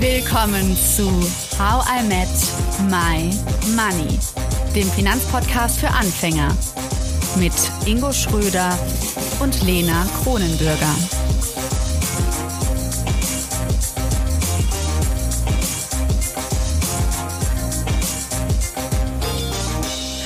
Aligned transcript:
Willkommen 0.00 0.74
zu 0.78 1.10
How 1.58 1.84
I 1.86 2.02
Met 2.02 2.26
My 2.88 3.30
Money, 3.76 4.18
dem 4.74 4.90
Finanzpodcast 4.92 5.78
für 5.78 5.88
Anfänger 5.88 6.56
mit 7.38 7.52
Ingo 7.84 8.10
Schröder 8.10 8.78
und 9.40 9.62
Lena 9.62 10.06
Kronenbürger. 10.22 10.94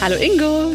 Hallo 0.00 0.14
Ingo. 0.14 0.72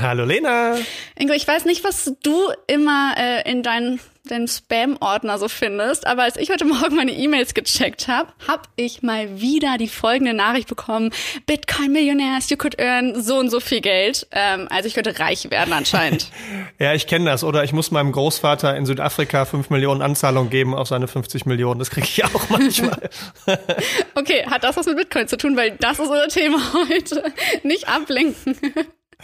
Hallo 0.00 0.24
Lena. 0.24 0.76
Ingo, 1.16 1.34
ich 1.34 1.46
weiß 1.46 1.66
nicht, 1.66 1.84
was 1.84 2.12
du 2.24 2.48
immer 2.66 3.14
äh, 3.16 3.48
in 3.48 3.62
deinen 3.62 4.00
den 4.30 4.48
Spam-Ordner 4.48 5.38
so 5.38 5.48
findest. 5.48 6.06
Aber 6.06 6.22
als 6.22 6.36
ich 6.36 6.50
heute 6.50 6.64
Morgen 6.64 6.96
meine 6.96 7.12
E-Mails 7.12 7.52
gecheckt 7.52 8.08
habe, 8.08 8.32
habe 8.48 8.62
ich 8.76 9.02
mal 9.02 9.40
wieder 9.40 9.76
die 9.78 9.88
folgende 9.88 10.32
Nachricht 10.32 10.68
bekommen. 10.68 11.10
Bitcoin 11.46 11.92
Millionaires, 11.92 12.48
you 12.48 12.56
could 12.56 12.78
earn 12.80 13.22
so 13.22 13.36
und 13.36 13.50
so 13.50 13.60
viel 13.60 13.80
Geld. 13.80 14.26
Ähm, 14.30 14.66
also 14.70 14.86
ich 14.88 14.94
könnte 14.94 15.18
reich 15.18 15.50
werden 15.50 15.74
anscheinend. 15.74 16.30
ja, 16.78 16.94
ich 16.94 17.06
kenne 17.06 17.26
das. 17.26 17.44
Oder 17.44 17.64
ich 17.64 17.72
muss 17.72 17.90
meinem 17.90 18.12
Großvater 18.12 18.74
in 18.76 18.86
Südafrika 18.86 19.44
5 19.44 19.68
Millionen 19.68 20.00
Anzahlung 20.00 20.48
geben 20.48 20.74
auf 20.74 20.88
seine 20.88 21.06
50 21.06 21.44
Millionen. 21.44 21.78
Das 21.78 21.90
kriege 21.90 22.06
ich 22.06 22.24
auch 22.24 22.48
manchmal. 22.48 23.10
okay, 24.14 24.46
hat 24.46 24.64
das 24.64 24.76
was 24.76 24.86
mit 24.86 24.96
Bitcoin 24.96 25.28
zu 25.28 25.36
tun? 25.36 25.56
Weil 25.56 25.72
das 25.72 25.98
ist 25.98 26.08
unser 26.08 26.28
Thema 26.28 26.58
heute. 26.88 27.22
Nicht 27.62 27.88
ablenken. 27.88 28.56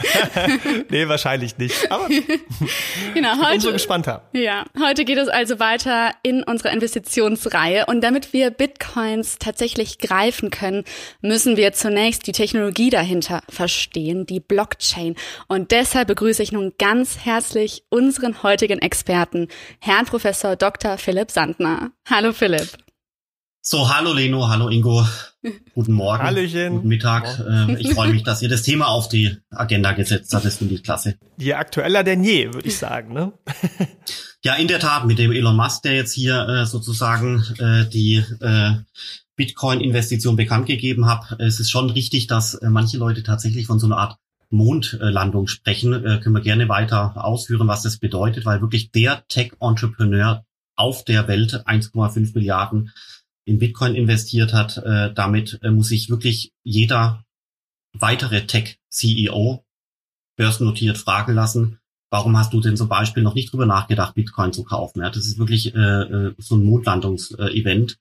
nee, 0.90 1.08
wahrscheinlich 1.08 1.58
nicht. 1.58 1.90
Aber 1.90 2.08
genau, 3.14 3.36
heute, 3.38 3.54
umso 3.54 3.72
gespannter. 3.72 4.28
Ja, 4.32 4.64
heute 4.78 5.04
geht 5.04 5.18
es 5.18 5.28
also 5.28 5.58
weiter 5.58 6.12
in 6.22 6.42
unserer 6.42 6.72
Investitionsreihe. 6.72 7.86
Und 7.86 8.02
damit 8.02 8.32
wir 8.32 8.50
Bitcoins 8.50 9.38
tatsächlich 9.38 9.98
greifen 9.98 10.50
können, 10.50 10.84
müssen 11.20 11.56
wir 11.56 11.72
zunächst 11.72 12.26
die 12.26 12.32
Technologie 12.32 12.90
dahinter 12.90 13.42
verstehen, 13.48 14.26
die 14.26 14.40
Blockchain. 14.40 15.16
Und 15.48 15.70
deshalb 15.70 16.08
begrüße 16.08 16.42
ich 16.42 16.52
nun 16.52 16.72
ganz 16.78 17.18
herzlich 17.24 17.84
unseren 17.90 18.42
heutigen 18.42 18.80
Experten, 18.80 19.48
Herrn 19.80 20.06
Professor 20.06 20.56
Dr. 20.56 20.98
Philipp 20.98 21.30
Sandner. 21.30 21.90
Hallo 22.08 22.32
Philipp. 22.32 22.89
So, 23.62 23.94
hallo 23.94 24.14
Leno, 24.14 24.48
hallo 24.48 24.70
Ingo. 24.70 25.06
Guten 25.74 25.92
Morgen. 25.92 26.22
Hallöchen. 26.22 26.76
Guten 26.76 26.88
Mittag. 26.88 27.26
Äh, 27.46 27.78
ich 27.78 27.90
freue 27.94 28.10
mich, 28.10 28.22
dass 28.22 28.40
ihr 28.40 28.48
das 28.48 28.62
Thema 28.62 28.88
auf 28.88 29.08
die 29.08 29.36
Agenda 29.50 29.92
gesetzt 29.92 30.32
habt. 30.32 30.46
Das 30.46 30.56
finde 30.56 30.74
ich 30.74 30.82
klasse. 30.82 31.18
Je 31.36 31.52
aktueller 31.52 32.02
denn 32.02 32.24
je, 32.24 32.54
würde 32.54 32.66
ich 32.66 32.78
sagen. 32.78 33.12
Ne? 33.12 33.34
ja, 34.42 34.54
in 34.54 34.66
der 34.66 34.80
Tat, 34.80 35.04
mit 35.04 35.18
dem 35.18 35.30
Elon 35.30 35.56
Musk, 35.56 35.82
der 35.82 35.94
jetzt 35.94 36.14
hier 36.14 36.48
äh, 36.48 36.64
sozusagen 36.64 37.44
äh, 37.58 37.86
die 37.86 38.24
äh, 38.40 38.76
Bitcoin-Investition 39.36 40.36
bekannt 40.36 40.64
gegeben 40.64 41.04
hat. 41.04 41.36
Es 41.38 41.60
ist 41.60 41.70
schon 41.70 41.90
richtig, 41.90 42.28
dass 42.28 42.54
äh, 42.54 42.70
manche 42.70 42.96
Leute 42.96 43.22
tatsächlich 43.22 43.66
von 43.66 43.78
so 43.78 43.86
einer 43.86 43.98
Art 43.98 44.16
Mondlandung 44.48 45.48
sprechen. 45.48 45.92
Äh, 45.92 46.20
können 46.20 46.34
wir 46.34 46.42
gerne 46.42 46.70
weiter 46.70 47.22
ausführen, 47.22 47.68
was 47.68 47.82
das 47.82 47.98
bedeutet, 47.98 48.46
weil 48.46 48.62
wirklich 48.62 48.90
der 48.90 49.22
Tech-Entrepreneur 49.28 50.46
auf 50.76 51.04
der 51.04 51.28
Welt 51.28 51.62
1,5 51.66 52.32
Milliarden 52.34 52.90
in 53.44 53.58
Bitcoin 53.58 53.94
investiert 53.94 54.52
hat, 54.52 54.78
äh, 54.78 55.12
damit 55.12 55.60
äh, 55.62 55.70
muss 55.70 55.88
sich 55.88 56.10
wirklich 56.10 56.52
jeder 56.62 57.24
weitere 57.92 58.46
Tech-CEO 58.46 59.64
börsennotiert 60.36 60.98
fragen 60.98 61.34
lassen, 61.34 61.80
warum 62.10 62.36
hast 62.36 62.52
du 62.52 62.60
denn 62.60 62.76
zum 62.76 62.88
Beispiel 62.88 63.22
noch 63.22 63.34
nicht 63.34 63.52
drüber 63.52 63.66
nachgedacht, 63.66 64.14
Bitcoin 64.14 64.52
zu 64.52 64.64
kaufen? 64.64 65.00
Ja, 65.00 65.10
das 65.10 65.26
ist 65.26 65.38
wirklich 65.38 65.74
äh, 65.74 65.78
äh 65.78 66.34
so 66.38 66.56
ein 66.56 66.64
Mondlandungsevent, 66.64 67.98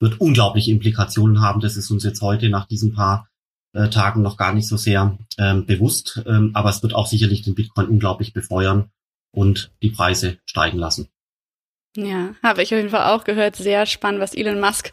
wird 0.00 0.20
unglaubliche 0.20 0.70
Implikationen 0.70 1.40
haben. 1.40 1.60
Das 1.60 1.76
ist 1.76 1.90
uns 1.90 2.04
jetzt 2.04 2.22
heute 2.22 2.48
nach 2.48 2.66
diesen 2.66 2.94
paar 2.94 3.28
äh, 3.72 3.88
Tagen 3.88 4.22
noch 4.22 4.36
gar 4.36 4.52
nicht 4.54 4.66
so 4.66 4.76
sehr 4.76 5.18
ähm, 5.38 5.66
bewusst, 5.66 6.22
ähm, 6.26 6.50
aber 6.54 6.70
es 6.70 6.82
wird 6.82 6.94
auch 6.94 7.06
sicherlich 7.06 7.42
den 7.42 7.54
Bitcoin 7.54 7.88
unglaublich 7.88 8.32
befeuern 8.32 8.90
und 9.32 9.70
die 9.82 9.90
Preise 9.90 10.38
steigen 10.44 10.78
lassen. 10.78 11.08
Ja, 11.96 12.36
habe 12.40 12.62
ich 12.62 12.72
auf 12.72 12.78
jeden 12.78 12.90
Fall 12.90 13.12
auch 13.12 13.24
gehört. 13.24 13.56
Sehr 13.56 13.84
spannend, 13.84 14.20
was 14.20 14.34
Elon 14.34 14.60
Musk 14.60 14.92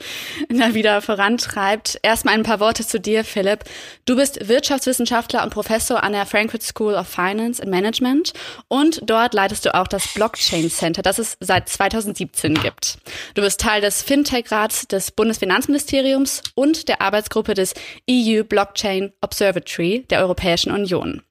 da 0.49 0.73
wieder 0.73 0.99
vorantreibt. 1.01 1.99
Erstmal 2.01 2.33
ein 2.33 2.41
paar 2.41 2.59
Worte 2.59 2.85
zu 2.85 2.99
dir, 2.99 3.23
Philipp. 3.23 3.65
Du 4.05 4.15
bist 4.15 4.47
Wirtschaftswissenschaftler 4.47 5.43
und 5.43 5.53
Professor 5.53 6.01
an 6.03 6.13
der 6.13 6.25
Frankfurt 6.25 6.63
School 6.63 6.95
of 6.95 7.07
Finance 7.07 7.61
and 7.61 7.69
Management 7.69 8.33
und 8.67 9.01
dort 9.05 9.35
leitest 9.35 9.65
du 9.65 9.75
auch 9.75 9.87
das 9.87 10.11
Blockchain 10.15 10.71
Center, 10.71 11.03
das 11.03 11.19
es 11.19 11.37
seit 11.39 11.69
2017 11.69 12.55
gibt. 12.55 12.97
Du 13.35 13.43
bist 13.43 13.61
Teil 13.61 13.81
des 13.81 14.01
Fintech-Rats 14.01 14.87
des 14.87 15.11
Bundesfinanzministeriums 15.11 16.41
und 16.55 16.87
der 16.87 17.01
Arbeitsgruppe 17.01 17.53
des 17.53 17.75
EU 18.09 18.41
Blockchain 18.41 19.13
Observatory 19.21 20.05
der 20.09 20.21
Europäischen 20.21 20.71
Union. 20.71 21.21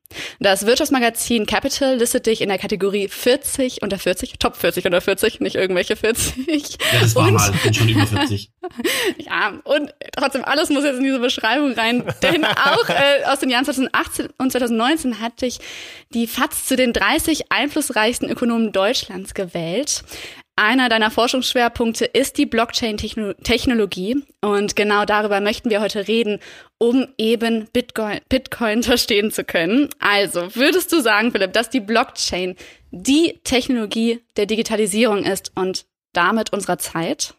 Das 0.41 0.67
Wirtschaftsmagazin 0.67 1.47
Capital 1.47 1.97
listet 1.97 2.27
dich 2.27 2.41
in 2.41 2.49
der 2.49 2.59
Kategorie 2.59 3.09
40 3.09 3.83
unter 3.83 3.99
40, 3.99 4.39
Top 4.39 4.56
40 4.56 4.84
unter 4.87 5.00
40, 5.00 5.41
nicht 5.41 5.56
irgendwelche 5.56 5.97
40. 5.97 6.37
Ja, 6.93 7.00
das 7.00 7.15
war 7.15 7.28
und, 7.28 7.34
mal, 7.34 7.53
ich 7.55 7.62
bin 7.62 7.75
schon 7.75 7.89
über 7.89 8.06
40. 8.06 8.50
ja, 9.19 9.61
und 9.65 9.95
trotzdem, 10.16 10.45
alles 10.45 10.71
muss 10.71 10.84
jetzt 10.84 10.99
in 10.99 11.05
diese 11.05 11.19
Beschreibung 11.19 11.72
rein, 11.72 12.05
denn 12.22 12.45
auch 12.45 12.89
äh, 12.89 13.25
aus 13.27 13.41
den 13.41 13.50
Jahren 13.50 13.65
2018 13.65 14.28
und 14.39 14.53
2019 14.53 15.21
hat 15.21 15.43
dich 15.43 15.59
die 16.15 16.27
FAZ 16.27 16.66
zu 16.66 16.77
den 16.77 16.93
30 16.93 17.50
einflussreichsten 17.50 18.28
Ökonomen 18.28 18.72
Deutschlands 18.72 19.34
gewählt. 19.34 20.05
Einer 20.59 20.89
deiner 20.89 21.11
Forschungsschwerpunkte 21.11 22.06
ist 22.06 22.39
die 22.39 22.47
Blockchain-Technologie 22.47 24.25
und 24.41 24.75
genau 24.75 25.05
darüber 25.05 25.41
möchten 25.43 25.69
wir 25.69 25.83
heute 25.83 26.09
reden, 26.09 26.39
um 26.78 27.09
eben 27.19 27.69
Bitcoin, 27.75 28.21
Bitcoin 28.31 28.83
verstehen 28.83 29.31
zu 29.31 29.45
können. 29.45 29.91
Also, 29.99 30.56
würdest 30.56 30.91
du 30.95 31.03
sagen, 31.03 31.31
Philipp, 31.31 31.53
dass 31.53 31.69
die 31.69 31.81
Blockchain 31.81 32.56
die 32.91 33.39
Technologie 33.45 34.21
der 34.39 34.47
Digitalisierung 34.47 35.25
ist 35.25 35.53
und 35.55 35.84
damit 36.15 36.55
unserer 36.55 36.78
Zeit? 36.78 37.34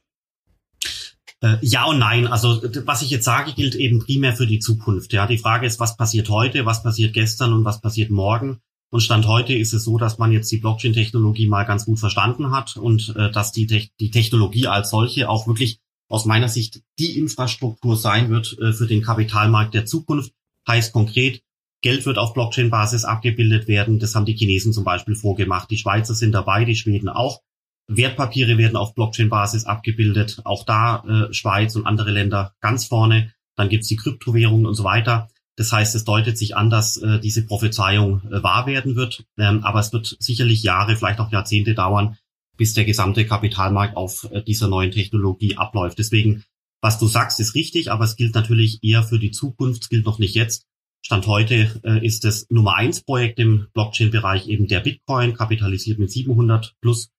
Äh, 1.41 1.57
ja 1.61 1.85
und 1.85 1.97
nein. 1.97 2.27
Also 2.27 2.61
was 2.85 3.01
ich 3.01 3.09
jetzt 3.09 3.25
sage, 3.25 3.53
gilt 3.53 3.73
eben 3.73 3.97
primär 4.00 4.35
für 4.35 4.45
die 4.45 4.59
Zukunft. 4.59 5.11
Ja, 5.13 5.25
die 5.25 5.39
Frage 5.39 5.66
ist, 5.66 5.79
was 5.79 5.97
passiert 5.97 6.29
heute, 6.29 6.67
was 6.67 6.83
passiert 6.83 7.13
gestern 7.13 7.53
und 7.53 7.66
was 7.66 7.81
passiert 7.81 8.11
morgen. 8.11 8.61
Und 8.89 9.01
Stand 9.01 9.27
heute 9.27 9.53
ist 9.53 9.73
es 9.73 9.83
so, 9.83 9.97
dass 9.97 10.17
man 10.17 10.31
jetzt 10.31 10.51
die 10.51 10.57
Blockchain-Technologie 10.57 11.47
mal 11.47 11.65
ganz 11.65 11.85
gut 11.85 11.99
verstanden 11.99 12.51
hat 12.51 12.77
und 12.77 13.13
äh, 13.17 13.31
dass 13.31 13.51
die, 13.51 13.67
Te 13.67 13.87
die 13.99 14.11
Technologie 14.11 14.67
als 14.67 14.89
solche 14.89 15.29
auch 15.29 15.47
wirklich 15.47 15.79
aus 16.09 16.25
meiner 16.25 16.47
Sicht 16.47 16.81
die 16.97 17.17
Infrastruktur 17.17 17.97
sein 17.97 18.29
wird 18.29 18.57
äh, 18.59 18.71
für 18.71 18.87
den 18.87 19.01
Kapitalmarkt 19.01 19.73
der 19.73 19.85
Zukunft. 19.85 20.31
Heißt 20.67 20.93
konkret, 20.93 21.41
Geld 21.81 22.05
wird 22.05 22.17
auf 22.17 22.33
Blockchain-Basis 22.33 23.05
abgebildet 23.05 23.67
werden. 23.67 23.99
Das 23.99 24.15
haben 24.15 24.25
die 24.25 24.35
Chinesen 24.35 24.73
zum 24.73 24.83
Beispiel 24.83 25.15
vorgemacht. 25.15 25.69
Die 25.69 25.77
Schweizer 25.77 26.15
sind 26.15 26.31
dabei, 26.31 26.65
die 26.65 26.75
Schweden 26.75 27.09
auch. 27.09 27.41
Wertpapiere 27.87 28.57
werden 28.57 28.75
auf 28.75 28.95
Blockchain-Basis 28.95 29.65
abgebildet. 29.65 30.41
Auch 30.43 30.65
da 30.65 31.03
äh, 31.07 31.33
Schweiz 31.33 31.75
und 31.75 31.85
andere 31.85 32.11
Länder 32.11 32.55
ganz 32.61 32.85
vorne. 32.85 33.33
Dann 33.55 33.69
gibt's 33.69 33.87
die 33.87 33.95
Kryptowährungen 33.95 34.65
und 34.65 34.75
so 34.75 34.83
weiter. 34.83 35.29
Das 35.57 35.72
heißt, 35.72 35.95
es 35.95 36.06
deutet 36.06 36.38
sich 36.38 36.56
an, 36.56 36.69
dass 36.69 36.97
äh, 36.97 37.19
diese 37.19 37.45
Prophezeiung 37.45 38.22
äh, 38.31 38.44
wahr 38.44 38.68
werden 38.68 38.95
wird. 38.95 39.25
Ähm, 39.38 39.63
aber 39.63 39.79
es 39.79 39.91
wird 39.91 40.16
sicherlich 40.19 40.62
Jahre, 40.62 40.95
vielleicht 40.95 41.19
auch 41.19 41.31
Jahrzehnte 41.31 41.73
dauern, 41.73 42.18
bis 42.57 42.73
der 42.73 42.85
gesamte 42.85 43.25
Kapitalmarkt 43.25 43.97
auf 43.97 44.28
äh, 44.31 44.44
dieser 44.44 44.68
neuen 44.68 44.91
Technologie 44.91 45.57
abläuft. 45.57 45.97
Deswegen, 45.97 46.44
was 46.79 47.00
du 47.00 47.07
sagst, 47.07 47.40
ist 47.40 47.56
richtig, 47.56 47.91
aber 47.91 48.06
es 48.06 48.16
gilt 48.16 48.35
natürlich 48.35 48.79
eher 48.84 49.01
für 49.01 49.18
die 49.18 49.31
Zukunft, 49.31 49.84
es 49.84 49.90
gilt 49.90 50.06
noch 50.06 50.19
nicht 50.19 50.35
jetzt. 50.35 50.68
Stand 51.03 51.25
heute 51.25 51.81
äh, 51.84 52.06
ist 52.06 52.24
das 52.24 52.45
Nummer 52.50 52.75
eins 52.75 53.01
Projekt 53.01 53.39
im 53.39 53.68
Blockchain-Bereich 53.74 54.47
eben 54.47 54.68
der 54.68 54.81
Bitcoin, 54.81 55.34
kapitalisiert 55.34 55.97
mit 55.97 56.12
700 56.12 56.75
plus 56.81 57.09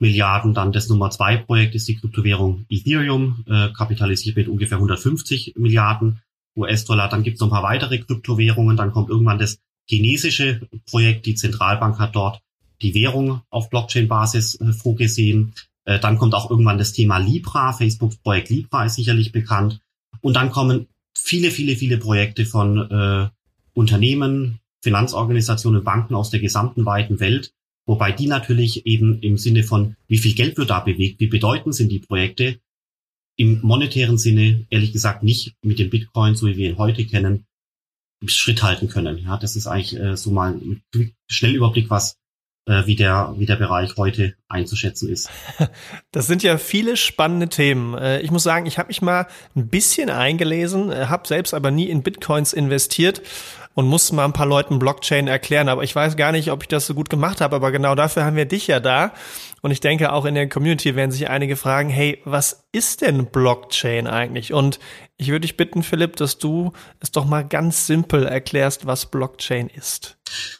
Milliarden. 0.00 0.52
Dann 0.54 0.72
das 0.72 0.88
Nummer 0.88 1.10
zwei 1.10 1.36
Projekt 1.36 1.76
ist 1.76 1.86
die 1.86 1.96
Kryptowährung 1.96 2.66
Ethereum, 2.68 3.44
äh, 3.46 3.68
kapitalisiert 3.72 4.36
mit 4.36 4.48
ungefähr 4.48 4.78
150 4.78 5.54
Milliarden. 5.56 6.20
US-Dollar. 6.56 7.08
Dann 7.08 7.22
gibt 7.22 7.36
es 7.36 7.40
noch 7.40 7.48
ein 7.48 7.60
paar 7.60 7.62
weitere 7.62 7.98
Kryptowährungen. 7.98 8.76
Dann 8.76 8.92
kommt 8.92 9.10
irgendwann 9.10 9.38
das 9.38 9.58
chinesische 9.88 10.60
Projekt. 10.90 11.26
Die 11.26 11.34
Zentralbank 11.34 11.98
hat 11.98 12.14
dort 12.16 12.40
die 12.82 12.94
Währung 12.94 13.42
auf 13.50 13.70
Blockchain-Basis 13.70 14.60
äh, 14.60 14.72
vorgesehen. 14.72 15.54
Äh, 15.84 15.98
dann 16.00 16.18
kommt 16.18 16.34
auch 16.34 16.50
irgendwann 16.50 16.78
das 16.78 16.92
Thema 16.92 17.18
Libra. 17.18 17.72
Facebooks 17.72 18.16
Projekt 18.16 18.50
Libra 18.50 18.84
ist 18.84 18.96
sicherlich 18.96 19.32
bekannt. 19.32 19.80
Und 20.20 20.34
dann 20.34 20.50
kommen 20.50 20.86
viele, 21.16 21.50
viele, 21.50 21.76
viele 21.76 21.98
Projekte 21.98 22.46
von 22.46 22.90
äh, 22.90 23.28
Unternehmen, 23.72 24.60
Finanzorganisationen, 24.82 25.84
Banken 25.84 26.14
aus 26.14 26.30
der 26.30 26.40
gesamten 26.40 26.84
weiten 26.84 27.20
Welt, 27.20 27.52
wobei 27.86 28.12
die 28.12 28.26
natürlich 28.26 28.86
eben 28.86 29.20
im 29.20 29.38
Sinne 29.38 29.64
von, 29.64 29.96
wie 30.08 30.18
viel 30.18 30.34
Geld 30.34 30.56
wird 30.58 30.70
da 30.70 30.80
bewegt, 30.80 31.20
wie 31.20 31.26
bedeutend 31.26 31.74
sind 31.74 31.90
die 31.90 31.98
Projekte, 31.98 32.60
im 33.36 33.60
monetären 33.62 34.18
Sinne 34.18 34.66
ehrlich 34.70 34.92
gesagt 34.92 35.22
nicht 35.22 35.54
mit 35.62 35.78
dem 35.78 35.90
Bitcoin, 35.90 36.34
so 36.34 36.46
wie 36.46 36.56
wir 36.56 36.70
ihn 36.70 36.78
heute 36.78 37.04
kennen, 37.06 37.46
Schritt 38.26 38.62
halten 38.62 38.88
können. 38.88 39.18
Ja, 39.18 39.36
das 39.36 39.56
ist 39.56 39.66
eigentlich 39.66 39.98
äh, 40.00 40.16
so 40.16 40.30
mal 40.30 40.52
ein 40.52 40.82
Schnellüberblick, 41.28 41.90
was 41.90 42.16
äh, 42.66 42.86
wie 42.86 42.96
der 42.96 43.34
wie 43.36 43.46
der 43.46 43.56
Bereich 43.56 43.96
heute 43.96 44.34
einzuschätzen 44.48 45.08
ist. 45.08 45.30
Das 46.10 46.28
sind 46.28 46.44
ja 46.44 46.58
viele 46.58 46.96
spannende 46.96 47.48
Themen. 47.48 47.94
Äh, 47.94 48.20
ich 48.20 48.30
muss 48.30 48.44
sagen, 48.44 48.66
ich 48.66 48.78
habe 48.78 48.86
mich 48.86 49.02
mal 49.02 49.26
ein 49.56 49.68
bisschen 49.68 50.10
eingelesen, 50.10 50.92
äh, 50.92 51.06
habe 51.06 51.26
selbst 51.26 51.52
aber 51.52 51.70
nie 51.70 51.88
in 51.88 52.02
Bitcoins 52.02 52.52
investiert 52.52 53.20
und 53.74 53.86
musste 53.86 54.14
mal 54.14 54.24
ein 54.24 54.32
paar 54.32 54.46
Leuten 54.46 54.78
Blockchain 54.78 55.26
erklären. 55.26 55.68
Aber 55.68 55.82
ich 55.82 55.94
weiß 55.94 56.16
gar 56.16 56.32
nicht, 56.32 56.50
ob 56.50 56.62
ich 56.62 56.68
das 56.68 56.86
so 56.86 56.94
gut 56.94 57.10
gemacht 57.10 57.40
habe. 57.40 57.56
Aber 57.56 57.72
genau 57.72 57.94
dafür 57.94 58.24
haben 58.24 58.36
wir 58.36 58.46
dich 58.46 58.68
ja 58.68 58.80
da. 58.80 59.12
Und 59.62 59.70
ich 59.70 59.80
denke, 59.80 60.12
auch 60.12 60.24
in 60.24 60.34
der 60.34 60.48
Community 60.48 60.94
werden 60.94 61.10
sich 61.10 61.28
einige 61.28 61.56
fragen, 61.56 61.88
hey, 61.88 62.20
was 62.24 62.66
ist 62.72 63.00
denn 63.00 63.26
Blockchain 63.26 64.06
eigentlich? 64.06 64.52
Und 64.52 64.78
ich 65.16 65.28
würde 65.28 65.40
dich 65.40 65.56
bitten, 65.56 65.82
Philipp, 65.82 66.16
dass 66.16 66.38
du 66.38 66.72
es 67.00 67.12
doch 67.12 67.24
mal 67.24 67.42
ganz 67.42 67.86
simpel 67.86 68.26
erklärst, 68.26 68.86
was 68.86 69.06
Blockchain 69.10 69.68
ist. 69.68 70.18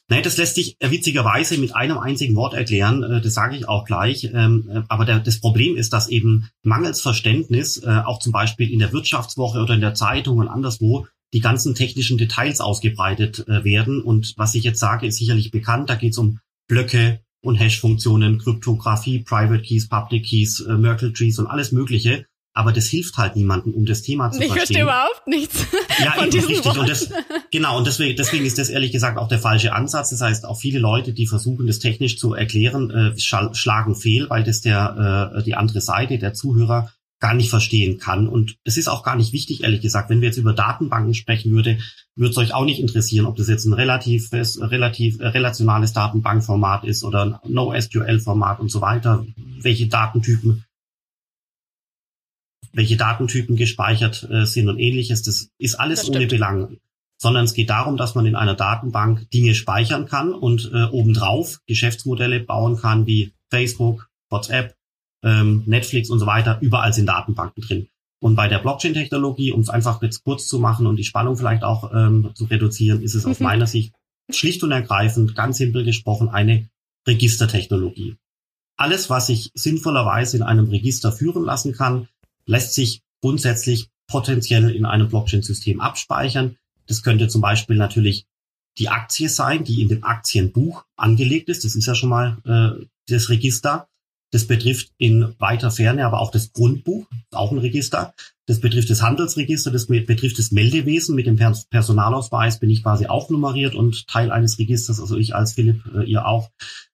Nein, 0.09 0.23
das 0.23 0.37
lässt 0.37 0.55
sich 0.55 0.77
witzigerweise 0.81 1.59
mit 1.59 1.75
einem 1.75 1.99
einzigen 1.99 2.37
Wort 2.37 2.55
erklären. 2.55 3.03
Äh, 3.03 3.21
das 3.21 3.35
sage 3.35 3.57
ich 3.57 3.69
auch 3.69 3.85
gleich. 3.85 4.25
Ähm, 4.25 4.71
äh, 4.73 4.83
aber 4.89 5.05
das 5.05 5.41
Problem 5.41 5.77
ist, 5.77 5.93
dass 5.93 6.09
eben 6.09 6.49
mangels 6.63 7.01
Verständnis, 7.01 7.83
äh, 7.83 8.03
auch 8.05 8.19
zum 8.19 8.33
Beispiel 8.33 8.73
in 8.73 8.79
der 8.79 8.93
Wirtschaftswoche 8.93 9.61
oder 9.61 9.75
in 9.75 9.81
der 9.81 9.95
Zeitung 9.95 10.39
und 10.39 10.49
anderswo, 10.49 11.07
die 11.35 11.41
ganzen 11.41 11.75
technischen 11.75 12.17
Details 12.17 12.61
ausgebreitet 12.61 13.47
werden. 13.47 14.01
Und 14.01 14.33
was 14.39 14.55
ich 14.55 14.65
jetzt 14.65 14.81
sage, 14.81 15.07
ist 15.07 15.19
sicherlich 15.19 15.51
bekannt. 15.51 15.91
Da 15.91 15.97
geht 15.97 16.13
es 16.13 16.19
um 16.19 16.39
Blöcke 16.69 17.21
und 17.43 17.57
Hash-Funktionen, 17.57 18.39
Kryptographie, 18.39 19.19
Private 19.19 19.61
Keys, 19.61 19.89
Public 19.89 20.25
Keys, 20.25 20.65
Merkle 20.67 21.13
Trees 21.13 21.39
und 21.39 21.47
alles 21.47 21.73
Mögliche 21.73 22.25
aber 22.57 22.73
das 22.73 22.87
hilft 22.87 23.17
halt 23.17 23.35
niemandem, 23.35 23.75
um 23.75 23.85
das 23.85 24.03
Thema 24.03 24.31
zu 24.31 24.41
ich 24.41 24.47
verstehen. 24.47 24.77
Ich 24.77 24.83
verstehe 24.83 24.83
überhaupt 24.85 25.27
nichts. 25.27 25.67
Ja, 25.99 26.13
von 26.13 26.29
eben 26.29 26.39
richtig. 26.39 26.65
Wort. 26.65 26.79
Und 26.79 26.89
das, 26.89 27.11
genau, 27.51 27.79
und 27.79 27.87
deswegen, 27.87 28.17
deswegen 28.17 28.47
ist 28.47 28.59
das 28.59 28.69
ehrlich 28.69 28.93
gesagt 28.93 29.19
auch 29.19 29.27
der 29.27 29.41
falsche 29.41 29.73
Ansatz. 29.73 30.11
Das 30.11 30.21
heißt, 30.21 30.47
auch 30.47 30.59
viele 30.59 30.79
Leute, 30.79 31.13
die 31.13 31.27
versuchen, 31.27 31.67
das 31.67 31.81
technisch 31.81 32.17
zu 32.17 32.33
erklären, 32.33 32.91
äh, 32.91 33.19
schlagen 33.19 33.97
fehl, 33.97 34.31
weil 34.31 34.45
das 34.45 34.61
der 34.61 35.33
äh, 35.37 35.43
die 35.43 35.57
andere 35.57 35.81
Seite, 35.81 36.19
der 36.19 36.33
Zuhörer, 36.33 36.93
gar 37.25 37.33
nicht 37.33 37.49
verstehen 37.49 37.97
kann. 37.97 38.29
Und 38.29 38.59
es 38.65 38.77
ist 38.77 38.87
auch 38.87 39.03
gar 39.03 39.17
nicht 39.17 39.33
wichtig, 39.33 39.63
ehrlich 39.63 39.81
gesagt. 39.81 40.11
Wenn 40.11 40.21
wir 40.21 40.29
jetzt 40.29 40.37
über 40.37 40.53
Datenbanken 40.53 41.15
sprechen 41.15 41.53
würde, 41.53 41.79
würde 42.17 42.33
es 42.33 42.37
euch 42.37 42.53
auch 42.53 42.67
nicht 42.67 42.81
interessieren, 42.81 43.25
ob 43.25 43.37
das 43.37 43.49
jetzt 43.49 43.65
ein 43.65 43.73
relativ, 43.73 44.31
relativ 44.31 45.21
äh, 45.21 45.29
relationales 45.29 45.95
Datenbankformat 45.95 46.85
ist 46.85 47.03
oder 47.03 47.25
ein 47.25 47.51
NoSQL-Format 47.51 48.61
und 48.61 48.71
so 48.71 48.83
weiter, 48.83 49.25
welche 49.63 49.87
Datentypen 49.87 50.65
welche 52.75 52.99
Datentypen 52.99 53.57
gespeichert 53.57 54.29
äh, 54.31 54.45
sind 54.45 54.69
und 54.69 54.79
ähnliches. 54.79 55.23
Das 55.23 55.49
ist 55.57 55.77
alles 55.77 56.01
das 56.01 56.11
ohne 56.11 56.27
Belang. 56.27 56.77
Sondern 57.17 57.47
es 57.47 57.55
geht 57.55 57.71
darum, 57.71 57.97
dass 57.97 58.15
man 58.15 58.27
in 58.27 58.37
einer 58.37 58.55
Datenbank 58.55 59.31
Dinge 59.31 59.55
speichern 59.55 60.05
kann 60.05 60.35
und 60.35 60.71
äh, 60.75 60.85
obendrauf 60.91 61.61
Geschäftsmodelle 61.67 62.41
bauen 62.41 62.77
kann, 62.77 63.07
wie 63.07 63.33
Facebook, 63.49 64.11
WhatsApp, 64.29 64.75
ähm, 65.25 65.65
Netflix 65.67 66.11
und 66.11 66.21
so 66.21 66.27
weiter. 66.27 66.59
Überall 66.61 66.93
sind 66.93 67.07
Datenbanken 67.07 67.63
drin. 67.63 67.89
Und 68.21 68.37
bei 68.37 68.49
der 68.49 68.59
Blockchain-Technologie, 68.59 69.53
um 69.53 69.61
es 69.61 69.69
einfach 69.69 70.01
jetzt 70.03 70.25
kurz 70.25 70.47
zu 70.47 70.59
machen 70.59 70.87
und 70.87 70.97
die 70.97 71.05
Spannung 71.05 71.37
vielleicht 71.37 71.65
auch 71.65 71.93
ähm, 71.93 72.31
zu 72.35 72.45
reduzieren, 72.45 73.03
ist 73.03 73.15
es 73.15 73.25
mhm. 73.25 73.33
aus 73.33 73.41
meiner 73.41 73.67
Sicht 73.67 73.95
schlicht 74.31 74.63
und 74.63 74.73
ergreifend, 74.73 75.35
ganz 75.35 75.59
simpel 75.59 75.85
gesprochen, 75.85 76.29
eine 76.29 76.69
Registertechnologie. 77.07 78.17
Alles, 78.77 79.11
was 79.11 79.29
ich 79.29 79.51
sinnvollerweise 79.55 80.37
in 80.37 80.43
einem 80.43 80.69
Register 80.69 81.13
führen 81.13 81.45
lassen 81.45 81.73
kann, 81.73 82.09
lässt 82.47 82.75
sich 82.75 83.03
grundsätzlich 83.21 83.89
potenziell 84.07 84.71
in 84.71 84.85
einem 84.85 85.09
Blockchain-System 85.09 85.81
abspeichern. 85.81 86.57
Das 86.87 87.03
könnte 87.03 87.29
zum 87.29 87.41
Beispiel 87.41 87.77
natürlich 87.77 88.27
die 88.79 88.89
Aktie 88.89 89.29
sein, 89.29 89.65
die 89.65 89.83
in 89.83 89.89
dem 89.89 90.05
Aktienbuch 90.05 90.85
angelegt 90.97 91.49
ist. 91.49 91.65
Das 91.65 91.75
ist 91.75 91.87
ja 91.87 91.95
schon 91.95 92.09
mal 92.09 92.39
äh, 92.45 92.87
das 93.09 93.29
Register. 93.29 93.89
Das 94.35 94.49
betrifft 94.49 94.91
in 94.99 95.33
weiter 95.39 95.71
Ferne 95.71 96.05
aber 96.05 96.19
auch 96.19 96.33
das 96.33 96.53
Grundbuch, 96.53 97.07
auch 97.31 97.53
ein 97.53 97.59
Register. 97.59 98.15
Das 98.47 98.59
betrifft 98.59 98.91
das 98.91 99.01
Handelsregister, 99.01 99.71
das 99.71 99.87
betrifft 99.87 100.41
das 100.41 100.51
Meldewesen. 100.51 101.15
Mit 101.15 101.27
dem 101.27 101.37
Personalausweis 101.37 102.59
bin 102.59 102.69
ich 102.69 102.83
quasi 102.83 103.07
auch 103.07 103.31
nummeriert 103.31 103.77
und 103.77 104.09
Teil 104.09 104.33
eines 104.33 104.59
Registers, 104.59 104.99
also 104.99 105.17
ich 105.17 105.37
als 105.37 105.53
Philipp, 105.53 105.85
äh, 105.95 106.03
ihr 106.03 106.27
auch. 106.27 106.51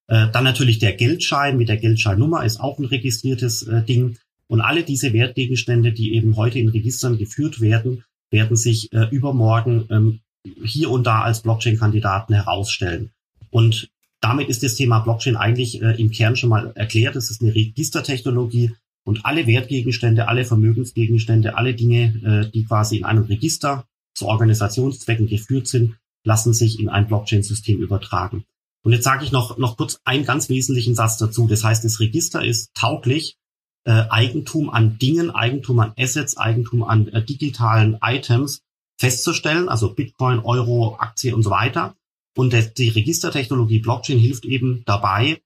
Äh, 0.06 0.28
dann 0.30 0.44
natürlich 0.44 0.80
der 0.80 0.92
Geldschein 0.92 1.56
mit 1.56 1.70
der 1.70 1.78
Geldscheinnummer 1.78 2.44
ist 2.44 2.60
auch 2.60 2.78
ein 2.78 2.84
registriertes 2.84 3.62
äh, 3.62 3.82
Ding. 3.84 4.18
Und 4.46 4.60
alle 4.60 4.82
diese 4.82 5.14
Wertgegenstände, 5.14 5.92
die 5.92 6.12
eben 6.12 6.36
heute 6.36 6.58
in 6.58 6.68
Registern 6.68 7.16
geführt 7.16 7.62
werden, 7.62 8.04
werden 8.30 8.56
sich 8.56 8.92
übermorgen 8.92 9.86
ähm, 9.90 10.20
hier 10.62 10.90
und 10.90 11.06
da 11.06 11.22
als 11.22 11.40
Blockchain-Kandidaten 11.40 12.34
herausstellen. 12.34 13.12
Und 13.48 13.88
damit 14.20 14.48
ist 14.48 14.62
das 14.62 14.74
Thema 14.74 15.00
Blockchain 15.00 15.36
eigentlich 15.36 15.80
äh, 15.82 16.00
im 16.00 16.10
Kern 16.10 16.36
schon 16.36 16.50
mal 16.50 16.72
erklärt. 16.74 17.16
Es 17.16 17.30
ist 17.30 17.42
eine 17.42 17.54
Registertechnologie 17.54 18.74
und 19.04 19.24
alle 19.24 19.46
Wertgegenstände, 19.46 20.28
alle 20.28 20.44
Vermögensgegenstände, 20.44 21.56
alle 21.56 21.74
Dinge, 21.74 22.14
äh, 22.24 22.50
die 22.50 22.64
quasi 22.64 22.98
in 22.98 23.04
einem 23.04 23.24
Register 23.24 23.86
zu 24.14 24.26
Organisationszwecken 24.26 25.26
geführt 25.26 25.66
sind, 25.66 25.96
lassen 26.24 26.52
sich 26.52 26.78
in 26.78 26.88
ein 26.88 27.06
Blockchain-System 27.06 27.80
übertragen. 27.80 28.44
Und 28.82 28.92
jetzt 28.92 29.04
sage 29.04 29.24
ich 29.24 29.32
noch, 29.32 29.58
noch 29.58 29.76
kurz 29.76 30.00
einen 30.04 30.24
ganz 30.24 30.48
wesentlichen 30.48 30.94
Satz 30.94 31.18
dazu. 31.18 31.46
Das 31.46 31.64
heißt, 31.64 31.84
das 31.84 32.00
Register 32.00 32.44
ist 32.44 32.70
tauglich, 32.74 33.36
äh, 33.84 34.04
Eigentum 34.10 34.70
an 34.70 34.98
Dingen, 34.98 35.30
Eigentum 35.30 35.80
an 35.80 35.92
Assets, 35.98 36.36
Eigentum 36.36 36.82
an 36.82 37.08
äh, 37.08 37.24
digitalen 37.24 37.98
Items 38.02 38.62
festzustellen, 38.98 39.68
also 39.70 39.94
Bitcoin, 39.94 40.40
Euro, 40.40 40.96
Aktie 40.98 41.34
und 41.34 41.42
so 41.42 41.50
weiter. 41.50 41.94
Und 42.40 42.54
die 42.78 42.88
Registertechnologie 42.88 43.80
Blockchain 43.80 44.18
hilft 44.18 44.46
eben 44.46 44.82
dabei 44.86 45.42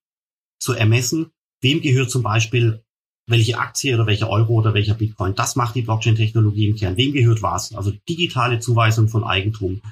zu 0.61 0.75
ermessen, 0.75 1.33
wem 1.61 1.81
gehört 1.81 2.09
zum 2.09 2.23
Beispiel 2.23 2.85
welche 3.27 3.59
Aktie 3.59 3.97
oder 3.97 4.07
welcher 4.07 4.31
Euro 4.31 4.53
oder 4.53 4.75
welcher 4.75 4.95
Bitcoin. 4.95 5.35
Das 5.35 5.57
macht 5.57 5.75
die 5.75 5.83
Blockchain-Technologie 5.83 6.69
im 6.69 6.77
Kern. 6.77 6.97
Wem 6.97 7.13
gehört 7.13 7.43
was? 7.43 7.75
Also 7.75 7.91
digitale 8.09 8.61
Zuweisung 8.61 9.09
von 9.09 9.25
Eigentum. 9.25 9.83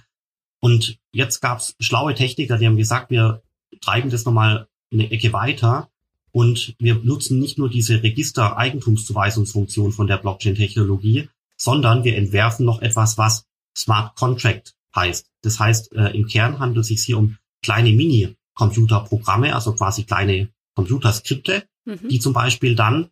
Und 0.61 1.01
jetzt 1.11 1.41
gab 1.41 1.59
es 1.59 1.75
schlaue 1.81 2.15
Techniker, 2.15 2.57
die 2.57 2.69
haben 2.69 2.77
gesagt, 2.77 3.11
wir 3.11 3.43
treiben 3.81 4.09
das 4.09 4.25
nochmal 4.25 4.69
eine 4.93 5.11
Ecke 5.11 5.33
weiter 5.33 5.91
und 6.31 6.77
wir 6.79 6.95
nutzen 7.03 7.41
nicht 7.41 7.59
nur 7.59 7.69
diese 7.69 8.01
Register-Eigentumszuweisungsfunktion 8.05 9.91
von 9.91 10.07
der 10.07 10.19
Blockchain-Technologie, 10.19 11.31
sondern 11.57 12.05
wir 12.05 12.15
entwerfen 12.15 12.65
noch 12.65 12.81
etwas, 12.81 13.19
was 13.19 13.49
Smart 13.77 14.15
Contract 14.15 14.77
heißt. 14.95 15.27
Das 15.43 15.59
heißt, 15.59 15.93
äh, 15.93 16.09
im 16.17 16.27
Kern 16.27 16.59
handelt 16.59 16.83
es 16.83 16.89
sich 16.89 17.03
hier 17.03 17.19
um 17.19 17.37
kleine 17.63 17.93
Mini-Computerprogramme, 17.93 19.55
also 19.55 19.73
quasi 19.75 20.05
kleine 20.05 20.49
Computerskripte, 20.75 21.65
mhm. 21.85 22.09
die 22.09 22.19
zum 22.19 22.33
Beispiel 22.33 22.75
dann 22.75 23.09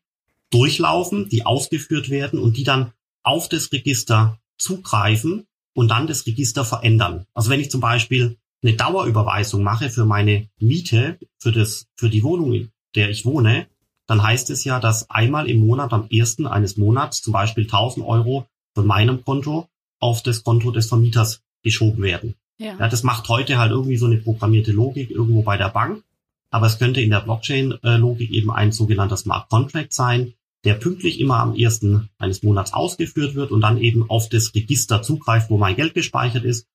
durchlaufen, 0.51 1.29
die 1.29 1.47
ausgeführt 1.47 2.11
werden 2.11 2.39
und 2.39 2.57
die 2.57 2.65
dann 2.65 2.93
auf 3.23 3.49
das 3.49 3.73
Register 3.73 4.39
zugreifen 4.59 5.47
und 5.75 5.89
dann 5.89 6.07
das 6.07 6.27
Register 6.27 6.65
verändern. 6.65 7.27
Also 7.35 7.51
wenn 7.51 7.61
ich 7.61 7.71
zum 7.71 7.81
Beispiel 7.81 8.37
eine 8.63 8.75
Dauerüberweisung 8.75 9.63
mache 9.63 9.91
für 9.91 10.05
meine 10.05 10.49
Miete, 10.59 11.19
für 11.39 11.53
das, 11.53 11.87
für 11.97 12.11
die 12.11 12.23
Wohnung, 12.23 12.69
der 12.95 13.11
ich 13.11 13.25
wohne, 13.25 13.69
dann 14.07 14.23
heißt 14.23 14.51
es 14.51 14.65
ja, 14.65 14.81
dass 14.81 15.09
einmal 15.09 15.49
im 15.49 15.61
Monat 15.61 15.93
am 15.93 16.09
ersten 16.09 16.47
eines 16.47 16.77
Monats 16.77 17.23
zum 17.23 17.33
Beispiel 17.33 17.65
1000 17.65 18.05
Euro 18.05 18.47
von 18.75 18.87
meinem 18.87 19.25
Konto 19.25 19.69
auf 20.01 20.23
das 20.23 20.43
Konto 20.43 20.73
des 20.73 20.89
Vermieters 20.89 21.43
geschoben 21.63 22.03
werden. 22.03 22.35
Ja. 22.59 22.77
ja. 22.79 22.89
das 22.89 23.03
macht 23.03 23.29
heute 23.29 23.59
halt 23.59 23.73
irgendwie 23.73 23.97
so 23.97 24.07
eine 24.07 24.19
programmierte 24.19 24.73
Logik 24.73 25.11
irgendwo 25.11 25.43
bei 25.43 25.57
der 25.57 25.71
Bank. 25.71 26.03
Aber 26.51 26.67
es 26.67 26.79
könnte 26.79 27.01
in 27.01 27.11
der 27.11 27.21
Blockchain-Logik 27.21 28.31
eben 28.33 28.51
ein 28.51 28.73
sogenannter 28.73 29.17
Smart 29.17 29.49
Contract 29.49 29.93
sein, 29.93 30.35
der 30.65 30.75
pünktlich 30.75 31.21
immer 31.21 31.39
am 31.39 31.55
ersten 31.55 32.11
eines 32.19 32.43
Monats 32.43 32.73
ausgeführt 32.73 33.35
wird 33.35 33.51
und 33.51 33.61
dann 33.61 33.79
eben 33.79 34.11
auf 34.11 34.29
das 34.29 34.55
Register 34.55 35.01
zugreift, 35.03 35.49
wo 35.49 35.59
mein 35.59 35.77
Geld 35.77 35.95
gespeichert 35.95 36.45
ist, 36.45 36.67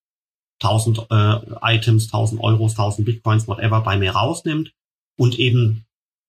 1000 0.62 1.06
äh, 1.10 1.40
Items, 1.62 2.06
1000 2.06 2.40
Euros, 2.40 2.72
1000 2.72 3.04
Bitcoins, 3.04 3.46
whatever 3.46 3.82
bei 3.82 3.98
mir 3.98 4.12
rausnimmt 4.12 4.72
und 5.16 5.38
eben 5.38 5.84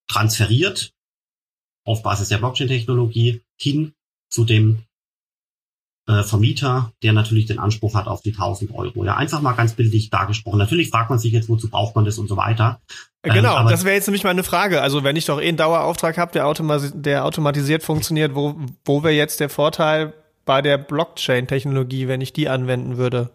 transferiert 0.07 0.93
auf 1.85 2.03
Basis 2.03 2.29
der 2.29 2.37
Blockchain-Technologie 2.37 3.41
hin 3.55 3.93
zu 4.29 4.43
dem 4.43 4.83
äh, 6.07 6.23
Vermieter, 6.23 6.91
der 7.03 7.13
natürlich 7.13 7.45
den 7.45 7.59
Anspruch 7.59 7.95
hat 7.95 8.07
auf 8.07 8.21
die 8.21 8.31
1000 8.31 8.73
Euro. 8.73 9.03
Ja, 9.03 9.15
einfach 9.17 9.41
mal 9.41 9.53
ganz 9.53 9.73
bildlich 9.73 10.09
dargesprochen. 10.09 10.57
Natürlich 10.57 10.89
fragt 10.89 11.09
man 11.09 11.19
sich 11.19 11.33
jetzt, 11.33 11.49
wozu 11.49 11.69
braucht 11.69 11.95
man 11.95 12.05
das 12.05 12.17
und 12.17 12.27
so 12.27 12.37
weiter. 12.37 12.79
Ähm, 13.23 13.33
genau, 13.33 13.59
ähm, 13.59 13.67
das 13.67 13.83
wäre 13.83 13.95
jetzt 13.95 14.07
nämlich 14.07 14.23
meine 14.23 14.43
Frage. 14.43 14.81
Also 14.81 15.03
wenn 15.03 15.15
ich 15.15 15.25
doch 15.25 15.41
eh 15.41 15.47
einen 15.47 15.57
Dauerauftrag 15.57 16.17
habe, 16.17 16.31
der, 16.31 16.47
automatisiert, 16.47 17.05
der 17.05 17.25
automatisiert 17.25 17.83
funktioniert, 17.83 18.35
wo, 18.35 18.55
wo 18.85 19.03
wäre 19.03 19.13
jetzt 19.13 19.39
der 19.39 19.49
Vorteil 19.49 20.13
bei 20.45 20.61
der 20.61 20.77
Blockchain-Technologie, 20.77 22.07
wenn 22.07 22.21
ich 22.21 22.33
die 22.33 22.49
anwenden 22.49 22.97
würde? 22.97 23.29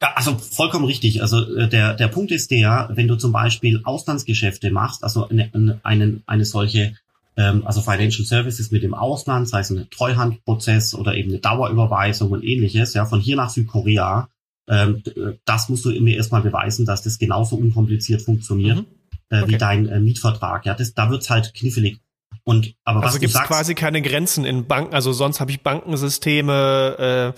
Ja, 0.00 0.14
also 0.14 0.36
vollkommen 0.36 0.84
richtig. 0.84 1.22
Also 1.22 1.56
äh, 1.56 1.68
der, 1.68 1.94
der 1.94 2.08
Punkt 2.08 2.32
ist 2.32 2.50
der, 2.50 2.90
wenn 2.92 3.08
du 3.08 3.16
zum 3.16 3.32
Beispiel 3.32 3.80
Auslandsgeschäfte 3.84 4.70
machst, 4.70 5.04
also 5.04 5.28
eine, 5.28 5.78
eine, 5.84 6.20
eine 6.26 6.44
solche, 6.44 6.94
ähm, 7.36 7.66
also 7.66 7.80
Financial 7.80 8.24
Services 8.24 8.70
mit 8.70 8.82
dem 8.82 8.94
Ausland, 8.94 9.48
sei 9.48 9.60
es 9.60 9.70
ein 9.70 9.88
Treuhandprozess 9.90 10.94
oder 10.94 11.14
eben 11.14 11.30
eine 11.30 11.40
Dauerüberweisung 11.40 12.30
und 12.30 12.42
ähnliches, 12.44 12.94
ja, 12.94 13.06
von 13.06 13.20
hier 13.20 13.36
nach 13.36 13.50
Südkorea, 13.50 14.28
ähm, 14.68 15.02
das 15.44 15.68
musst 15.68 15.84
du 15.84 15.90
mir 16.00 16.16
erstmal 16.16 16.42
beweisen, 16.42 16.86
dass 16.86 17.02
das 17.02 17.18
genauso 17.18 17.56
unkompliziert 17.56 18.22
funktioniert. 18.22 18.78
Mhm. 18.78 18.86
äh, 19.32 19.42
okay. 19.42 19.52
wie 19.52 19.58
dein 19.58 19.88
äh, 19.88 19.98
Mietvertrag. 19.98 20.66
Ja, 20.66 20.74
das, 20.74 20.94
da 20.94 21.10
wird's 21.10 21.30
halt 21.30 21.54
knifflig. 21.54 22.00
Und 22.44 22.74
aber 22.84 23.02
also 23.02 23.18
gibt 23.18 23.34
es 23.34 23.40
quasi 23.42 23.74
keine 23.74 24.02
Grenzen 24.02 24.44
in 24.44 24.66
Banken. 24.66 24.94
Also 24.94 25.12
sonst 25.12 25.40
habe 25.40 25.50
ich 25.50 25.62
Bankensysteme. 25.62 26.96
Äh, 26.98 27.28
äh, 27.28 27.32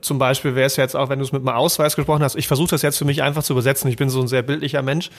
zum 0.00 0.18
Beispiel 0.18 0.54
wäre 0.54 0.66
es 0.66 0.76
jetzt 0.76 0.96
auch, 0.96 1.10
wenn 1.10 1.18
du 1.18 1.24
es 1.26 1.32
mit 1.32 1.42
einem 1.42 1.54
Ausweis 1.54 1.94
gesprochen 1.94 2.22
hast. 2.22 2.36
Ich 2.36 2.48
versuche 2.48 2.70
das 2.70 2.80
jetzt 2.80 2.96
für 2.96 3.04
mich 3.04 3.22
einfach 3.22 3.42
zu 3.42 3.52
übersetzen. 3.52 3.90
Ich 3.90 3.96
bin 3.98 4.08
so 4.08 4.20
ein 4.20 4.28
sehr 4.28 4.40
bildlicher 4.40 4.80
Mensch. 4.80 5.10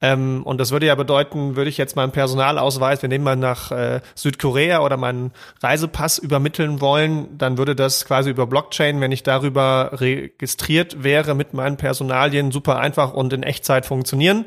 Ähm, 0.00 0.42
und 0.44 0.58
das 0.58 0.70
würde 0.70 0.86
ja 0.86 0.94
bedeuten, 0.94 1.56
würde 1.56 1.70
ich 1.70 1.76
jetzt 1.76 1.96
meinen 1.96 2.12
Personalausweis, 2.12 3.02
wir 3.02 3.08
nehmen 3.08 3.24
mal 3.24 3.34
nach 3.34 3.72
äh, 3.72 4.00
Südkorea 4.14 4.80
oder 4.80 4.96
meinen 4.96 5.32
Reisepass 5.60 6.18
übermitteln 6.18 6.80
wollen, 6.80 7.36
dann 7.36 7.58
würde 7.58 7.74
das 7.74 8.04
quasi 8.04 8.30
über 8.30 8.46
Blockchain, 8.46 9.00
wenn 9.00 9.10
ich 9.10 9.24
darüber 9.24 9.90
registriert 9.94 11.02
wäre 11.02 11.34
mit 11.34 11.54
meinen 11.54 11.76
Personalien, 11.76 12.52
super 12.52 12.78
einfach 12.78 13.12
und 13.12 13.32
in 13.32 13.42
Echtzeit 13.42 13.86
funktionieren. 13.86 14.44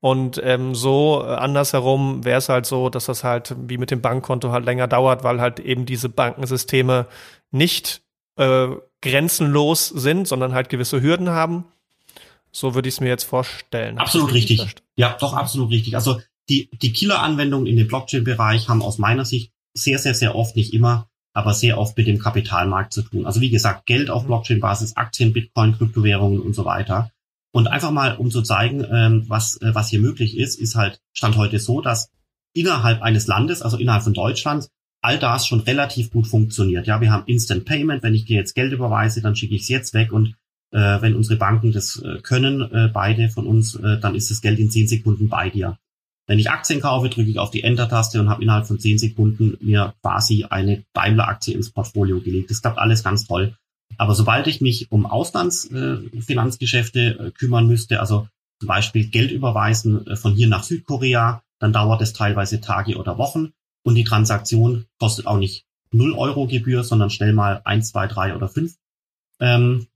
Und 0.00 0.40
ähm, 0.44 0.74
so 0.74 1.24
äh, 1.24 1.34
andersherum 1.34 2.24
wäre 2.24 2.38
es 2.38 2.48
halt 2.48 2.66
so, 2.66 2.90
dass 2.90 3.06
das 3.06 3.24
halt 3.24 3.56
wie 3.58 3.78
mit 3.78 3.90
dem 3.90 4.02
Bankkonto 4.02 4.52
halt 4.52 4.66
länger 4.66 4.86
dauert, 4.86 5.24
weil 5.24 5.40
halt 5.40 5.60
eben 5.60 5.86
diese 5.86 6.08
Bankensysteme 6.08 7.06
nicht 7.50 8.02
äh, 8.36 8.68
grenzenlos 9.02 9.88
sind, 9.88 10.26
sondern 10.26 10.52
halt 10.52 10.68
gewisse 10.68 11.00
Hürden 11.02 11.30
haben. 11.30 11.64
So 12.50 12.74
würde 12.74 12.88
ich 12.88 12.96
es 12.96 13.00
mir 13.00 13.08
jetzt 13.08 13.24
vorstellen. 13.24 13.98
Absolut 13.98 14.32
richtig. 14.32 14.74
Ja, 14.96 15.16
doch 15.20 15.34
absolut 15.34 15.70
richtig. 15.70 15.94
Also 15.94 16.20
die, 16.48 16.70
die 16.70 16.92
Killer-Anwendungen 16.92 17.66
in 17.66 17.76
dem 17.76 17.88
Blockchain-Bereich 17.88 18.68
haben 18.68 18.82
aus 18.82 18.98
meiner 18.98 19.24
Sicht 19.24 19.52
sehr, 19.74 19.98
sehr, 19.98 20.14
sehr 20.14 20.34
oft, 20.34 20.56
nicht 20.56 20.72
immer, 20.72 21.08
aber 21.34 21.54
sehr 21.54 21.78
oft 21.78 21.96
mit 21.96 22.06
dem 22.06 22.18
Kapitalmarkt 22.18 22.92
zu 22.92 23.02
tun. 23.02 23.26
Also 23.26 23.40
wie 23.40 23.50
gesagt, 23.50 23.86
Geld 23.86 24.10
auf 24.10 24.24
mhm. 24.24 24.28
Blockchain-Basis, 24.28 24.96
Aktien, 24.96 25.32
Bitcoin, 25.32 25.76
Kryptowährungen 25.76 26.40
und 26.40 26.54
so 26.54 26.64
weiter. 26.64 27.10
Und 27.52 27.68
einfach 27.68 27.90
mal, 27.90 28.16
um 28.16 28.30
zu 28.30 28.42
zeigen, 28.42 28.84
ähm, 28.90 29.24
was, 29.28 29.60
äh, 29.62 29.74
was 29.74 29.88
hier 29.88 30.00
möglich 30.00 30.36
ist, 30.36 30.58
ist 30.58 30.74
halt 30.74 31.00
Stand 31.12 31.36
heute 31.36 31.58
so, 31.58 31.80
dass 31.80 32.10
innerhalb 32.54 33.02
eines 33.02 33.26
Landes, 33.26 33.62
also 33.62 33.76
innerhalb 33.76 34.02
von 34.02 34.14
Deutschland, 34.14 34.68
all 35.00 35.18
das 35.18 35.46
schon 35.46 35.60
relativ 35.60 36.10
gut 36.10 36.26
funktioniert. 36.26 36.86
Ja, 36.86 37.00
wir 37.00 37.12
haben 37.12 37.24
Instant 37.26 37.64
Payment. 37.64 38.02
Wenn 38.02 38.14
ich 38.14 38.24
dir 38.24 38.36
jetzt 38.36 38.54
Geld 38.54 38.72
überweise, 38.72 39.22
dann 39.22 39.36
schicke 39.36 39.54
ich 39.54 39.62
es 39.62 39.68
jetzt 39.68 39.94
weg 39.94 40.12
und 40.12 40.34
äh, 40.70 41.00
wenn 41.00 41.14
unsere 41.14 41.38
Banken 41.38 41.72
das 41.72 42.02
äh, 42.02 42.18
können, 42.22 42.60
äh, 42.60 42.90
beide 42.92 43.30
von 43.30 43.46
uns, 43.46 43.74
äh, 43.74 43.98
dann 43.98 44.14
ist 44.14 44.30
das 44.30 44.40
Geld 44.42 44.58
in 44.58 44.70
zehn 44.70 44.86
Sekunden 44.86 45.28
bei 45.28 45.50
dir. 45.50 45.78
Wenn 46.26 46.38
ich 46.38 46.50
Aktien 46.50 46.80
kaufe, 46.80 47.08
drücke 47.08 47.30
ich 47.30 47.38
auf 47.38 47.50
die 47.50 47.62
Enter-Taste 47.62 48.20
und 48.20 48.28
habe 48.28 48.42
innerhalb 48.42 48.66
von 48.66 48.78
zehn 48.78 48.98
Sekunden 48.98 49.56
mir 49.60 49.94
quasi 50.02 50.44
eine 50.44 50.84
Daimler-Aktie 50.92 51.54
ins 51.54 51.70
Portfolio 51.70 52.20
gelegt. 52.20 52.50
Das 52.50 52.60
klappt 52.60 52.78
alles 52.78 53.02
ganz 53.02 53.26
toll. 53.26 53.54
Aber 53.96 54.14
sobald 54.14 54.46
ich 54.46 54.60
mich 54.60 54.92
um 54.92 55.06
Auslandsfinanzgeschäfte 55.06 57.00
äh, 57.00 57.28
äh, 57.28 57.30
kümmern 57.30 57.66
müsste, 57.66 58.00
also 58.00 58.28
zum 58.60 58.68
Beispiel 58.68 59.06
Geld 59.06 59.30
überweisen 59.30 60.06
äh, 60.06 60.16
von 60.16 60.34
hier 60.34 60.48
nach 60.48 60.64
Südkorea, 60.64 61.42
dann 61.60 61.72
dauert 61.72 62.02
es 62.02 62.12
teilweise 62.12 62.60
Tage 62.60 62.98
oder 62.98 63.16
Wochen 63.16 63.54
und 63.88 63.94
die 63.94 64.04
Transaktion 64.04 64.84
kostet 64.98 65.26
auch 65.26 65.38
nicht 65.38 65.64
0 65.92 66.12
Euro 66.12 66.46
Gebühr, 66.46 66.84
sondern 66.84 67.08
schnell 67.08 67.32
mal 67.32 67.62
1, 67.64 67.88
2, 67.88 68.06
3 68.06 68.36
oder 68.36 68.46
5 68.46 68.74
ähm, 69.40 69.86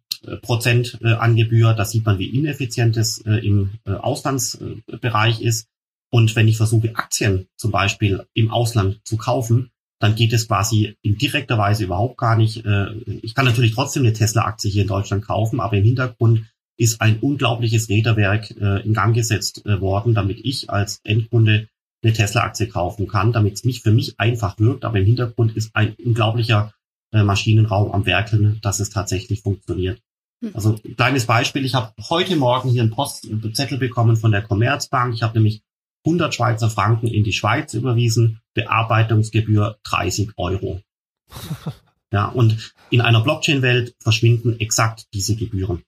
Prozent 0.41 0.99
äh, 1.03 1.13
an 1.13 1.37
Gebühr. 1.37 1.75
Da 1.75 1.85
sieht 1.85 2.07
man, 2.07 2.19
wie 2.19 2.35
ineffizient 2.35 2.97
es 2.97 3.19
äh, 3.27 3.35
im 3.47 3.73
äh, 3.85 3.91
Auslandsbereich 3.91 5.43
ist. 5.43 5.69
Und 6.09 6.35
wenn 6.37 6.49
ich 6.49 6.57
versuche, 6.57 6.97
Aktien 6.97 7.49
zum 7.57 7.71
Beispiel 7.71 8.25
im 8.33 8.51
Ausland 8.51 9.01
zu 9.05 9.19
kaufen, 9.19 9.71
dann 9.99 10.15
geht 10.15 10.33
es 10.33 10.49
quasi 10.49 10.97
in 11.03 11.19
direkter 11.19 11.59
Weise 11.59 11.85
überhaupt 11.85 12.17
gar 12.17 12.37
nicht. 12.37 12.65
Äh, 12.65 12.95
ich 13.21 13.35
kann 13.35 13.45
natürlich 13.45 13.75
trotzdem 13.75 14.05
eine 14.05 14.15
Tesla-Aktie 14.15 14.71
hier 14.71 14.83
in 14.83 14.89
Deutschland 14.89 15.23
kaufen, 15.23 15.61
aber 15.61 15.77
im 15.77 15.85
Hintergrund 15.85 16.47
ist 16.79 17.03
ein 17.03 17.19
unglaubliches 17.21 17.91
Räderwerk 17.91 18.53
äh, 18.53 18.83
in 18.87 18.95
Gang 18.95 19.15
gesetzt 19.15 19.67
äh, 19.67 19.83
worden, 19.83 20.15
damit 20.15 20.41
ich 20.43 20.71
als 20.71 21.01
Endkunde 21.05 21.69
eine 22.03 22.13
Tesla-Aktie 22.13 22.69
kaufen 22.69 23.07
kann, 23.07 23.33
damit 23.33 23.55
es 23.55 23.65
mich 23.65 23.83
für 23.83 23.93
mich 23.93 24.19
einfach 24.19 24.59
wirkt. 24.59 24.85
Aber 24.85 24.99
im 24.99 25.07
Hintergrund 25.07 25.57
ist 25.57 25.75
ein 25.75 25.95
unglaublicher 25.95 26.73
Maschinenraum 27.13 27.93
am 27.93 28.07
Werkeln, 28.07 28.59
dass 28.63 28.81
es 28.81 28.91
tatsächlich 28.91 29.43
funktioniert. 29.43 30.01
Hm. 30.43 30.53
Also 30.55 30.79
kleines 30.97 31.27
Beispiel, 31.27 31.65
ich 31.65 31.75
habe 31.75 31.93
heute 32.09 32.37
Morgen 32.37 32.71
hier 32.71 32.83
einen 32.83 32.91
Postzettel 32.91 33.79
bekommen 33.79 34.17
von 34.17 34.33
der 34.33 34.43
Commerzbank. 34.43 35.15
Ich 35.15 35.23
habe 35.23 35.35
nämlich 35.35 35.63
100 36.05 36.35
Schweizer 36.35 36.71
Franken 36.71 37.07
in 37.07 37.23
die 37.23 37.33
Schweiz 37.33 37.75
überwiesen, 37.75 38.41
Bearbeitungsgebühr 38.55 39.79
30 39.85 40.31
Euro. 40.37 40.81
ja, 42.13 42.27
und 42.27 42.75
in 42.91 43.01
einer 43.01 43.23
Blockchain-Welt 43.23 43.95
verschwinden 44.01 44.59
exakt 44.59 45.07
diese 45.15 45.37
Gebühren. 45.37 45.83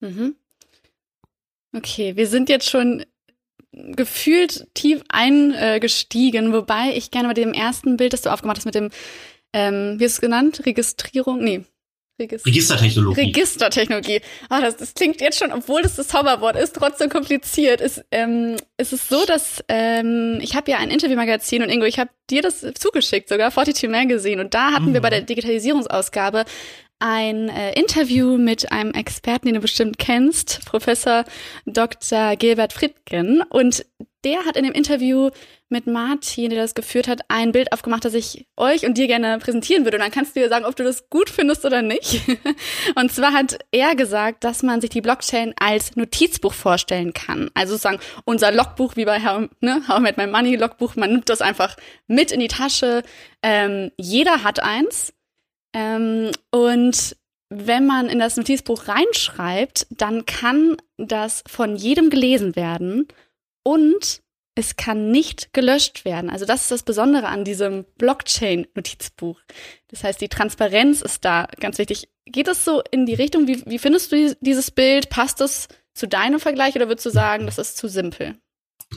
Mhm. 0.00 0.36
Okay, 1.74 2.16
wir 2.16 2.28
sind 2.28 2.48
jetzt 2.48 2.70
schon 2.70 3.04
gefühlt 3.96 4.66
tief 4.74 5.02
eingestiegen, 5.08 6.52
wobei 6.52 6.92
ich 6.94 7.10
gerne 7.10 7.28
bei 7.28 7.34
dem 7.34 7.52
ersten 7.52 7.96
Bild, 7.96 8.12
das 8.12 8.22
du 8.22 8.32
aufgemacht 8.32 8.58
hast 8.58 8.64
mit 8.64 8.74
dem, 8.74 8.90
ähm, 9.52 9.98
wie 9.98 10.04
ist 10.04 10.12
es 10.12 10.20
genannt? 10.20 10.62
Registrierung? 10.66 11.42
Nee, 11.42 11.64
Register 12.20 12.48
Registertechnologie. 12.48 13.20
Registertechnologie. 13.20 14.20
Ah, 14.48 14.60
das, 14.60 14.76
das 14.76 14.94
klingt 14.94 15.20
jetzt 15.20 15.38
schon, 15.38 15.52
obwohl 15.52 15.82
das 15.82 15.94
das 15.94 16.08
Zauberwort 16.08 16.56
ist, 16.56 16.74
trotzdem 16.74 17.08
kompliziert. 17.10 17.80
Ist, 17.80 18.04
ähm, 18.10 18.56
ist 18.76 18.92
es 18.92 19.08
so, 19.08 19.24
dass 19.24 19.62
ähm, 19.68 20.40
ich 20.42 20.56
habe 20.56 20.70
ja 20.70 20.78
ein 20.78 20.90
Interviewmagazin 20.90 21.62
und 21.62 21.68
Ingo, 21.68 21.86
ich 21.86 22.00
habe 22.00 22.10
dir 22.28 22.42
das 22.42 22.66
zugeschickt, 22.74 23.28
sogar 23.28 23.52
42 23.52 23.88
Magazine. 23.88 24.40
Und 24.42 24.52
da 24.54 24.72
hatten 24.72 24.86
mhm. 24.86 24.94
wir 24.94 25.00
bei 25.00 25.10
der 25.10 25.20
Digitalisierungsausgabe 25.22 26.44
ein 26.98 27.48
äh, 27.48 27.72
Interview 27.78 28.36
mit 28.38 28.72
einem 28.72 28.92
Experten, 28.92 29.46
den 29.46 29.54
du 29.54 29.60
bestimmt 29.60 29.98
kennst, 29.98 30.64
Professor 30.64 31.24
Dr. 31.66 32.36
Gilbert 32.36 32.72
Friedgen. 32.72 33.42
Und 33.42 33.84
der 34.24 34.44
hat 34.44 34.56
in 34.56 34.64
dem 34.64 34.72
Interview 34.72 35.30
mit 35.68 35.86
Martin, 35.86 36.50
der 36.50 36.62
das 36.62 36.74
geführt 36.74 37.06
hat, 37.08 37.20
ein 37.28 37.52
Bild 37.52 37.72
aufgemacht, 37.72 38.04
das 38.04 38.14
ich 38.14 38.46
euch 38.56 38.84
und 38.84 38.98
dir 38.98 39.06
gerne 39.06 39.38
präsentieren 39.38 39.84
würde. 39.84 39.98
Und 39.98 40.02
dann 40.02 40.10
kannst 40.10 40.34
du 40.34 40.40
dir 40.40 40.48
sagen, 40.48 40.64
ob 40.64 40.74
du 40.76 40.82
das 40.82 41.08
gut 41.08 41.30
findest 41.30 41.64
oder 41.64 41.82
nicht. 41.82 42.22
Und 42.96 43.12
zwar 43.12 43.32
hat 43.32 43.58
er 43.70 43.94
gesagt, 43.94 44.44
dass 44.44 44.62
man 44.62 44.80
sich 44.80 44.90
die 44.90 45.02
Blockchain 45.02 45.54
als 45.60 45.94
Notizbuch 45.94 46.54
vorstellen 46.54 47.12
kann. 47.12 47.50
Also 47.54 47.74
sozusagen 47.74 48.00
unser 48.24 48.50
Logbuch, 48.50 48.96
wie 48.96 49.04
bei 49.04 49.18
ne, 49.60 49.82
How 49.86 49.98
I 49.98 50.02
Met 50.02 50.16
My 50.16 50.26
Money 50.26 50.56
Logbuch. 50.56 50.96
Man 50.96 51.12
nimmt 51.12 51.28
das 51.28 51.42
einfach 51.42 51.76
mit 52.06 52.32
in 52.32 52.40
die 52.40 52.48
Tasche. 52.48 53.02
Ähm, 53.42 53.92
jeder 53.98 54.42
hat 54.42 54.62
eins. 54.62 55.12
Ähm, 55.78 56.32
und 56.50 57.16
wenn 57.50 57.86
man 57.86 58.08
in 58.08 58.18
das 58.18 58.36
Notizbuch 58.36 58.88
reinschreibt, 58.88 59.86
dann 59.90 60.26
kann 60.26 60.76
das 60.96 61.44
von 61.46 61.76
jedem 61.76 62.10
gelesen 62.10 62.56
werden 62.56 63.06
und 63.64 64.22
es 64.56 64.74
kann 64.74 65.12
nicht 65.12 65.52
gelöscht 65.52 66.04
werden. 66.04 66.30
Also 66.30 66.44
das 66.44 66.62
ist 66.62 66.70
das 66.72 66.82
Besondere 66.82 67.28
an 67.28 67.44
diesem 67.44 67.84
Blockchain-Notizbuch. 67.96 69.40
Das 69.86 70.02
heißt, 70.02 70.20
die 70.20 70.28
Transparenz 70.28 71.00
ist 71.00 71.24
da 71.24 71.46
ganz 71.60 71.78
wichtig. 71.78 72.08
Geht 72.26 72.48
es 72.48 72.64
so 72.64 72.82
in 72.90 73.06
die 73.06 73.14
Richtung? 73.14 73.46
Wie, 73.46 73.64
wie 73.66 73.78
findest 73.78 74.10
du 74.10 74.36
dieses 74.40 74.72
Bild? 74.72 75.10
Passt 75.10 75.40
das 75.40 75.68
zu 75.94 76.08
deinem 76.08 76.40
Vergleich 76.40 76.74
oder 76.74 76.88
würdest 76.88 77.06
du 77.06 77.10
sagen, 77.10 77.46
das 77.46 77.58
ist 77.58 77.76
zu 77.76 77.86
simpel? 77.86 78.36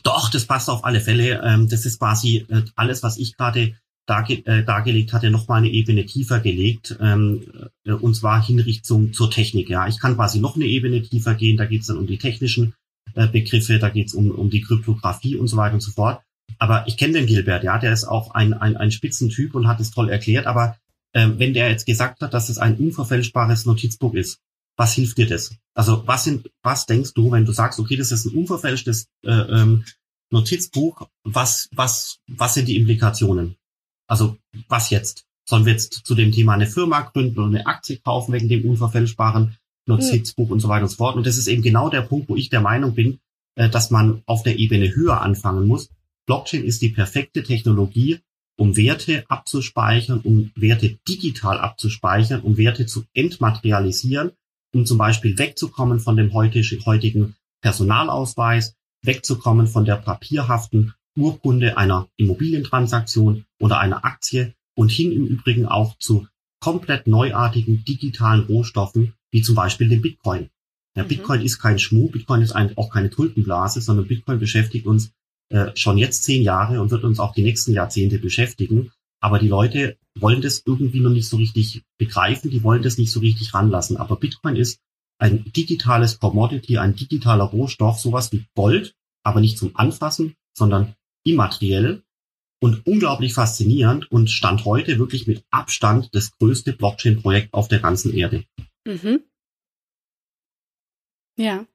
Doch, 0.04 0.32
das 0.32 0.48
passt 0.48 0.68
auf 0.68 0.84
alle 0.84 1.00
Fälle. 1.00 1.42
Ähm, 1.44 1.70
das 1.70 1.86
ist 1.86 2.00
quasi 2.00 2.48
äh, 2.50 2.64
alles, 2.76 3.04
was 3.04 3.18
ich 3.18 3.38
gerade 3.38 3.76
darge 4.12 4.46
äh, 4.46 4.64
dargelegt 4.64 5.14
hatte, 5.14 5.32
noch 5.32 5.48
mal 5.48 5.56
eine 5.56 5.70
Ebene 5.70 6.06
tiefer 6.06 6.42
gelegt, 6.42 6.98
ähm, 7.00 7.44
äh, 7.86 7.94
und 7.94 8.14
zwar 8.14 8.46
Hinrichtung 8.46 9.14
zur 9.14 9.32
Technik. 9.32 9.70
Ja, 9.70 9.88
ich 9.88 10.00
kann 10.00 10.16
quasi 10.16 10.40
noch 10.40 10.56
eine 10.56 10.66
Ebene 10.66 11.02
tiefer 11.02 11.34
gehen. 11.36 11.56
Da 11.56 11.66
geht 11.66 11.82
es 11.82 11.88
dann 11.88 11.98
um 11.98 12.08
die 12.08 12.18
technischen 12.18 12.74
äh, 13.16 13.28
Begriffe, 13.28 13.80
da 13.80 13.90
geht 13.90 14.08
es 14.08 14.14
um, 14.14 14.30
um 14.32 14.50
die 14.50 14.62
Kryptographie 14.62 15.38
und 15.38 15.48
so 15.48 15.56
weiter 15.56 15.76
und 15.76 15.82
so 15.82 15.92
fort. 15.92 16.22
Aber 16.60 16.86
ich 16.88 16.98
kenne 16.98 17.14
den 17.14 17.26
Gilbert, 17.26 17.64
ja, 17.64 17.78
der 17.78 17.94
ist 17.94 18.04
auch 18.04 18.32
ein, 18.32 18.54
ein, 18.54 18.76
ein 18.76 18.92
Spitzentyp 18.92 19.56
und 19.56 19.68
hat 19.68 19.80
es 19.80 19.92
toll 19.92 20.10
erklärt. 20.10 20.46
Aber 20.46 20.78
ähm, 21.14 21.40
wenn 21.40 21.54
der 21.54 21.70
jetzt 21.70 21.86
gesagt 21.86 22.22
hat, 22.22 22.34
dass 22.34 22.50
es 22.50 22.58
ein 22.58 22.76
unverfälschbares 22.76 23.66
Notizbuch 23.66 24.14
ist, 24.14 24.40
was 24.76 24.94
hilft 24.94 25.18
dir 25.18 25.28
das? 25.28 25.56
Also 25.74 26.06
was 26.06 26.26
sind, 26.26 26.50
was 26.64 26.86
denkst 26.86 27.14
du, 27.14 27.32
wenn 27.32 27.46
du 27.46 27.54
sagst, 27.54 27.80
okay, 27.80 27.96
das 27.96 28.12
ist 28.12 28.26
ein 28.26 28.36
unverfälschtes 28.36 29.08
äh, 29.24 29.32
ähm, 29.32 29.86
Notizbuch, 30.32 31.08
was, 31.24 31.70
was, 31.74 32.20
was 32.28 32.54
sind 32.54 32.68
die 32.68 32.78
Implikationen? 32.78 33.56
Also 34.12 34.38
was 34.68 34.90
jetzt? 34.90 35.26
Sollen 35.48 35.66
wir 35.66 35.72
jetzt 35.72 35.94
zu 36.06 36.16
dem 36.16 36.34
Thema 36.34 36.54
eine 36.54 36.68
Firma 36.68 37.00
gründen 37.00 37.40
oder 37.40 37.48
eine 37.48 37.66
Aktie 37.66 37.98
kaufen 37.98 38.34
wegen 38.34 38.50
dem 38.50 38.70
unverfälschbaren 38.70 39.56
Notizbuch 39.88 40.48
mhm. 40.48 40.52
und 40.52 40.60
so 40.60 40.68
weiter 40.68 40.84
und 40.84 40.90
so 40.90 40.98
fort. 40.98 41.16
Und 41.16 41.26
das 41.26 41.38
ist 41.38 41.48
eben 41.48 41.62
genau 41.62 41.90
der 41.90 42.02
Punkt, 42.02 42.28
wo 42.28 42.36
ich 42.36 42.50
der 42.50 42.60
Meinung 42.60 42.94
bin, 42.94 43.20
äh, 43.56 43.70
dass 43.70 43.90
man 43.90 44.22
auf 44.26 44.44
der 44.44 44.60
Ebene 44.60 44.94
höher 44.94 45.22
anfangen 45.22 45.66
muss. 45.66 45.90
Blockchain 46.28 46.66
ist 46.66 46.82
die 46.82 46.90
perfekte 46.90 47.42
Technologie, 47.42 48.20
um 48.58 48.76
Werte 48.76 49.24
abzuspeichern, 49.30 50.20
um 50.20 50.52
Werte 50.56 51.00
digital 51.08 51.58
abzuspeichern, 51.58 52.42
um 52.42 52.58
Werte 52.58 52.88
zu 52.88 53.06
entmaterialisieren, 53.14 54.32
um 54.74 54.86
zum 54.86 54.98
Beispiel 54.98 55.38
wegzukommen 55.38 56.02
von 56.02 56.18
dem 56.18 56.34
heutigen 56.34 57.36
Personalausweis, 57.62 58.76
wegzukommen 59.04 59.68
von 59.68 59.86
der 59.86 59.96
papierhaften 59.96 60.96
Urkunde 61.18 61.78
einer 61.78 62.08
Immobilientransaktion 62.18 63.46
oder 63.60 63.80
einer 63.80 64.06
Aktie 64.06 64.54
und 64.76 64.90
hin 64.90 65.12
im 65.12 65.26
Übrigen 65.26 65.66
auch 65.66 65.98
zu 65.98 66.28
komplett 66.60 67.08
neuartigen 67.08 67.84
digitalen 67.84 68.46
Rohstoffen, 68.46 69.14
wie 69.32 69.42
zum 69.42 69.56
Beispiel 69.56 69.90
dem 69.90 70.02
Bitcoin. 70.02 70.50
Ja, 70.96 71.04
mhm. 71.04 71.08
Bitcoin 71.08 71.42
ist 71.42 71.60
kein 71.60 71.80
Schmuh, 71.80 72.10
Bitcoin 72.10 72.42
ist 72.42 72.52
ein, 72.52 72.78
auch 72.78 72.90
keine 72.90 73.10
Tulpenblase, 73.10 73.82
sondern 73.82 74.08
Bitcoin 74.08 74.40
beschäftigt 74.40 74.86
uns 74.86 75.12
äh, 75.50 75.72
schon 75.76 75.98
jetzt 75.98 76.24
zehn 76.24 76.44
Jahre 76.44 76.82
und 76.82 76.92
wird 76.92 77.04
uns 77.04 77.20
auch 77.20 77.34
die 77.34 77.44
nächsten 77.44 77.74
Jahrzehnte 77.74 78.20
beschäftigen. 78.20 78.92
Aber 79.20 79.38
die 79.38 79.48
Leute 79.48 79.98
wollen 80.20 80.42
das 80.42 80.64
irgendwie 80.66 81.00
noch 81.00 81.12
nicht 81.12 81.28
so 81.28 81.38
richtig 81.38 81.84
begreifen, 81.98 82.50
die 82.50 82.64
wollen 82.64 82.82
das 82.82 82.98
nicht 82.98 83.12
so 83.12 83.20
richtig 83.20 83.54
ranlassen. 83.54 83.98
Aber 83.98 84.16
Bitcoin 84.16 84.56
ist 84.56 84.80
ein 85.20 85.52
digitales 85.52 86.20
Commodity, 86.20 86.78
ein 86.78 86.96
digitaler 86.96 87.44
Rohstoff, 87.44 88.00
sowas 88.00 88.32
wie 88.32 88.46
Gold, 88.56 88.96
aber 89.24 89.40
nicht 89.40 89.58
zum 89.58 89.76
Anfassen, 89.76 90.36
sondern 90.54 90.96
immateriell 91.24 92.04
und 92.62 92.86
unglaublich 92.86 93.34
faszinierend 93.34 94.12
und 94.12 94.30
stand 94.30 94.66
heute 94.66 95.00
wirklich 95.00 95.28
mit 95.28 95.44
Abstand 95.50 96.10
das 96.14 96.38
größte 96.38 96.74
Blockchain-Projekt 96.74 97.54
auf 97.54 97.68
der 97.68 97.80
ganzen 97.80 98.14
Erde. 98.14 98.44
Mhm. 98.86 99.24
Ja. 101.38 101.66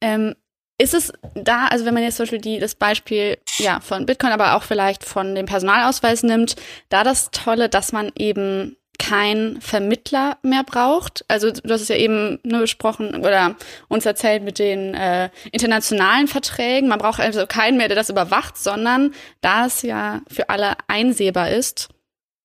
Ähm, 0.00 0.34
ist 0.80 0.94
es 0.94 1.12
da, 1.34 1.66
also 1.66 1.84
wenn 1.84 1.92
man 1.92 2.02
jetzt 2.02 2.16
zum 2.16 2.24
Beispiel 2.24 2.40
die, 2.40 2.58
das 2.58 2.74
Beispiel 2.74 3.36
ja, 3.58 3.80
von 3.80 4.06
Bitcoin, 4.06 4.32
aber 4.32 4.56
auch 4.56 4.62
vielleicht 4.62 5.04
von 5.04 5.34
dem 5.34 5.44
Personalausweis 5.44 6.22
nimmt, 6.22 6.56
da 6.88 7.04
das 7.04 7.30
Tolle, 7.30 7.68
dass 7.68 7.92
man 7.92 8.10
eben 8.16 8.76
kein 9.00 9.58
Vermittler 9.62 10.36
mehr 10.42 10.62
braucht. 10.62 11.24
Also 11.26 11.50
du 11.50 11.72
hast 11.72 11.80
es 11.80 11.88
ja 11.88 11.96
eben 11.96 12.38
nur 12.44 12.60
besprochen 12.60 13.16
oder 13.16 13.56
uns 13.88 14.04
erzählt 14.04 14.42
mit 14.42 14.58
den 14.58 14.94
äh, 14.94 15.30
internationalen 15.52 16.28
Verträgen. 16.28 16.88
Man 16.88 16.98
braucht 16.98 17.18
also 17.18 17.46
keinen 17.46 17.78
mehr, 17.78 17.88
der 17.88 17.96
das 17.96 18.10
überwacht, 18.10 18.58
sondern 18.58 19.14
da 19.40 19.66
es 19.66 19.80
ja 19.80 20.20
für 20.28 20.50
alle 20.50 20.74
einsehbar 20.86 21.50
ist, 21.50 21.88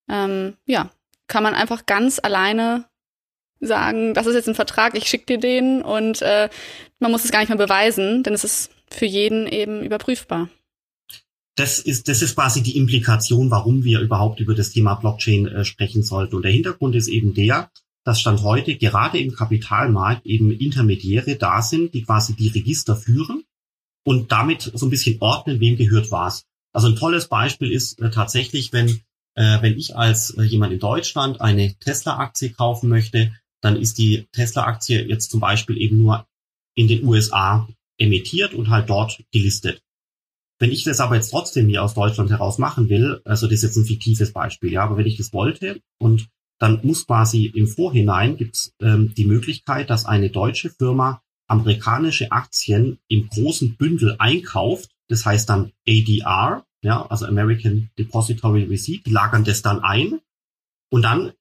ähm, 0.10 0.56
ja, 0.66 0.90
kann 1.28 1.44
man 1.44 1.56
einfach 1.56 1.86
ganz 1.86 2.20
alleine 2.24 2.86
sagen, 3.60 4.14
das 4.14 4.26
ist 4.26 4.36
jetzt 4.36 4.48
ein 4.48 4.56
Vertrag, 4.56 4.96
ich 4.96 5.10
schicke 5.10 5.26
dir 5.26 5.40
den 5.40 5.82
und 5.82 6.22
äh, 6.22 6.50
man 7.00 7.12
muss 7.12 7.26
es 7.26 7.32
gar 7.32 7.40
nicht 7.40 7.50
mehr 7.50 7.58
beweisen, 7.58 8.24
denn 8.24 8.34
es 8.34 8.46
ist 8.46 8.72
für 8.90 9.06
jeden 9.06 9.48
eben 9.48 9.84
überprüfbar. 9.84 10.48
Das 11.56 11.80
ist, 11.80 12.10
das 12.10 12.22
ist 12.22 12.36
quasi 12.36 12.62
die 12.62 12.78
Implikation, 12.78 13.50
warum 13.50 13.84
wir 13.84 14.02
überhaupt 14.02 14.42
über 14.42 14.56
das 14.56 14.72
Thema 14.72 14.96
Blockchain 14.96 15.48
äh, 15.48 15.64
sprechen 15.64 16.04
sollten. 16.04 16.36
Und 16.36 16.42
der 16.44 16.52
Hintergrund 16.52 16.96
ist 16.96 17.08
eben 17.08 17.34
der, 17.34 17.72
dass 18.04 18.20
Stand 18.22 18.44
heute 18.44 18.76
gerade 18.76 19.20
im 19.20 19.34
Kapitalmarkt 19.34 20.26
eben 20.26 20.52
Intermediäre 20.52 21.38
da 21.38 21.62
sind, 21.62 21.94
die 21.94 22.04
quasi 22.04 22.36
die 22.36 22.50
Register 22.50 22.96
führen 22.96 23.44
und 24.06 24.32
damit 24.32 24.72
so 24.74 24.86
ein 24.86 24.90
bisschen 24.90 25.18
ordnen, 25.22 25.60
wem 25.60 25.78
gehört 25.78 26.12
was. 26.12 26.46
Also 26.74 26.88
ein 26.88 26.96
tolles 26.96 27.28
Beispiel 27.28 27.72
ist 27.72 28.00
äh, 28.02 28.12
tatsächlich, 28.12 28.74
wenn, 28.74 29.02
äh, 29.36 29.62
wenn 29.62 29.78
ich 29.78 29.96
als 29.96 30.32
äh, 30.32 30.44
jemand 30.44 30.74
in 30.74 30.80
Deutschland 30.80 31.42
eine 31.42 31.74
Tesla-Aktie 31.80 32.52
kaufen 32.52 32.90
möchte, 32.90 33.34
dann 33.62 33.78
ist 33.78 33.98
die 33.98 34.28
Tesla-Aktie 34.34 35.08
jetzt 35.08 35.32
zum 35.32 35.40
Beispiel 35.40 35.78
eben 35.78 35.98
nur 35.98 36.28
in 36.76 36.88
den 36.88 37.06
USA 37.06 37.68
emittiert 37.98 38.54
und 38.54 38.70
halt 38.70 38.90
dort 38.90 39.24
gelistet. 39.32 39.82
Wenn 40.60 40.72
ich 40.72 40.84
das 40.84 41.00
aber 41.00 41.16
jetzt 41.16 41.32
trotzdem 41.32 41.68
hier 41.68 41.84
aus 41.84 41.94
Deutschland 41.94 42.30
heraus 42.30 42.58
machen 42.58 42.90
will, 42.90 43.22
also 43.26 43.48
das 43.48 43.56
ist 43.56 43.64
jetzt 43.64 43.78
ein 43.78 43.86
fiktives 43.86 44.32
Beispiel, 44.32 44.72
ja, 44.72 44.84
aber 44.84 44.98
wenn 44.98 45.06
ich 45.06 45.18
das 45.18 45.34
wollte 45.34 45.82
und 46.00 46.30
dann 46.60 46.80
muss 46.84 47.06
quasi 47.06 47.48
im 47.48 47.68
Vorhinein 47.68 48.38
gibt's 48.38 48.74
ähm, 48.80 49.14
die 49.16 49.26
Möglichkeit, 49.26 49.90
dass 49.90 50.06
eine 50.06 50.30
deutsche 50.30 50.70
Firma 50.70 51.22
amerikanische 51.48 52.32
Aktien 52.32 53.00
im 53.08 53.28
großen 53.28 53.76
Bündel 53.76 54.16
einkauft, 54.20 54.92
das 55.10 55.26
heißt 55.26 55.50
dann 55.50 55.74
ADR, 55.88 56.66
ja, 56.82 57.06
also 57.08 57.26
American 57.26 57.90
Depository 58.00 58.64
Receipt, 58.64 59.06
lagern 59.08 59.44
das 59.44 59.62
dann 59.62 59.80
ein 59.80 60.22
und 60.90 61.02
dann 61.02 61.34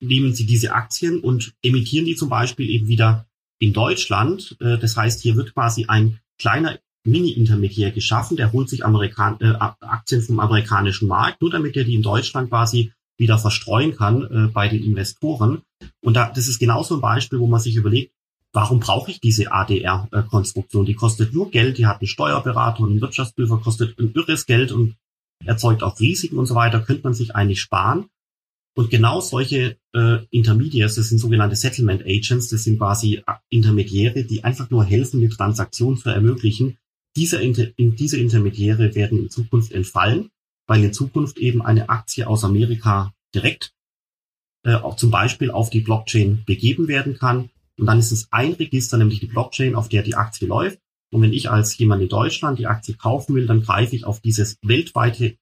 nehmen 0.00 0.34
sie 0.34 0.46
diese 0.46 0.72
Aktien 0.72 1.20
und 1.20 1.54
emittieren 1.62 2.04
die 2.04 2.16
zum 2.16 2.28
Beispiel 2.28 2.68
eben 2.68 2.88
wieder 2.88 3.26
in 3.58 3.72
Deutschland. 3.72 4.56
Äh, 4.60 4.78
das 4.78 4.96
heißt, 4.96 5.22
hier 5.22 5.36
wird 5.36 5.54
quasi 5.54 5.86
ein 5.86 6.20
kleiner 6.38 6.78
Mini-Intermediär 7.06 7.90
geschaffen, 7.90 8.36
der 8.36 8.52
holt 8.52 8.68
sich 8.68 8.84
Amerikan 8.84 9.38
äh, 9.40 9.54
Aktien 9.58 10.22
vom 10.22 10.40
amerikanischen 10.40 11.08
Markt, 11.08 11.40
nur 11.40 11.50
damit 11.50 11.76
er 11.76 11.84
die 11.84 11.94
in 11.94 12.02
Deutschland 12.02 12.50
quasi 12.50 12.92
wieder 13.18 13.38
verstreuen 13.38 13.96
kann 13.96 14.22
äh, 14.22 14.48
bei 14.52 14.68
den 14.68 14.82
Investoren. 14.82 15.62
Und 16.02 16.14
da, 16.14 16.30
das 16.30 16.48
ist 16.48 16.58
genauso 16.58 16.96
ein 16.96 17.00
Beispiel, 17.00 17.38
wo 17.38 17.46
man 17.46 17.60
sich 17.60 17.76
überlegt, 17.76 18.12
warum 18.52 18.80
brauche 18.80 19.10
ich 19.10 19.20
diese 19.20 19.52
ADR-Konstruktion? 19.52 20.86
Die 20.86 20.94
kostet 20.94 21.34
nur 21.34 21.50
Geld, 21.50 21.78
die 21.78 21.86
hat 21.86 22.00
einen 22.00 22.08
Steuerberater 22.08 22.80
und 22.80 22.90
einen 22.90 23.00
Wirtschaftsprüfer, 23.00 23.58
kostet 23.58 23.98
ein 23.98 24.12
irres 24.14 24.46
Geld 24.46 24.72
und 24.72 24.96
erzeugt 25.44 25.82
auch 25.82 26.00
Risiken 26.00 26.38
und 26.38 26.46
so 26.46 26.54
weiter, 26.54 26.80
könnte 26.80 27.04
man 27.04 27.14
sich 27.14 27.34
eigentlich 27.34 27.60
sparen. 27.60 28.06
Und 28.74 28.90
genau 28.90 29.20
solche 29.20 29.78
äh, 29.94 30.18
Intermediaries, 30.30 30.96
das 30.96 31.08
sind 31.08 31.18
sogenannte 31.18 31.56
Settlement 31.56 32.02
Agents, 32.02 32.48
das 32.48 32.64
sind 32.64 32.78
quasi 32.78 33.22
Intermediäre, 33.48 34.24
die 34.24 34.44
einfach 34.44 34.68
nur 34.68 34.84
helfen, 34.84 35.20
die 35.20 35.28
Transaktion 35.28 35.96
zu 35.96 36.10
ermöglichen. 36.10 36.76
Diese, 37.16 37.40
Inter 37.40 37.66
diese 37.78 38.18
Intermediäre 38.18 38.94
werden 38.94 39.18
in 39.18 39.30
Zukunft 39.30 39.72
entfallen, 39.72 40.30
weil 40.66 40.84
in 40.84 40.92
Zukunft 40.92 41.38
eben 41.38 41.62
eine 41.62 41.88
Aktie 41.88 42.26
aus 42.26 42.44
Amerika 42.44 43.12
direkt 43.34 43.72
äh, 44.64 44.74
auch 44.74 44.96
zum 44.96 45.10
Beispiel 45.10 45.50
auf 45.50 45.70
die 45.70 45.80
Blockchain 45.80 46.42
begeben 46.44 46.88
werden 46.88 47.18
kann. 47.18 47.50
Und 47.78 47.86
dann 47.86 47.98
ist 47.98 48.12
es 48.12 48.28
ein 48.32 48.52
Register, 48.52 48.98
nämlich 48.98 49.20
die 49.20 49.26
Blockchain, 49.26 49.74
auf 49.74 49.88
der 49.88 50.02
die 50.02 50.14
Aktie 50.14 50.48
läuft. 50.48 50.78
Und 51.12 51.22
wenn 51.22 51.32
ich 51.32 51.50
als 51.50 51.78
jemand 51.78 52.02
in 52.02 52.08
Deutschland 52.08 52.58
die 52.58 52.66
Aktie 52.66 52.94
kaufen 52.94 53.34
will, 53.34 53.46
dann 53.46 53.62
greife 53.62 53.94
ich 53.94 54.04
auf 54.04 54.20
dieses 54.20 54.58
weltweite 54.62 55.36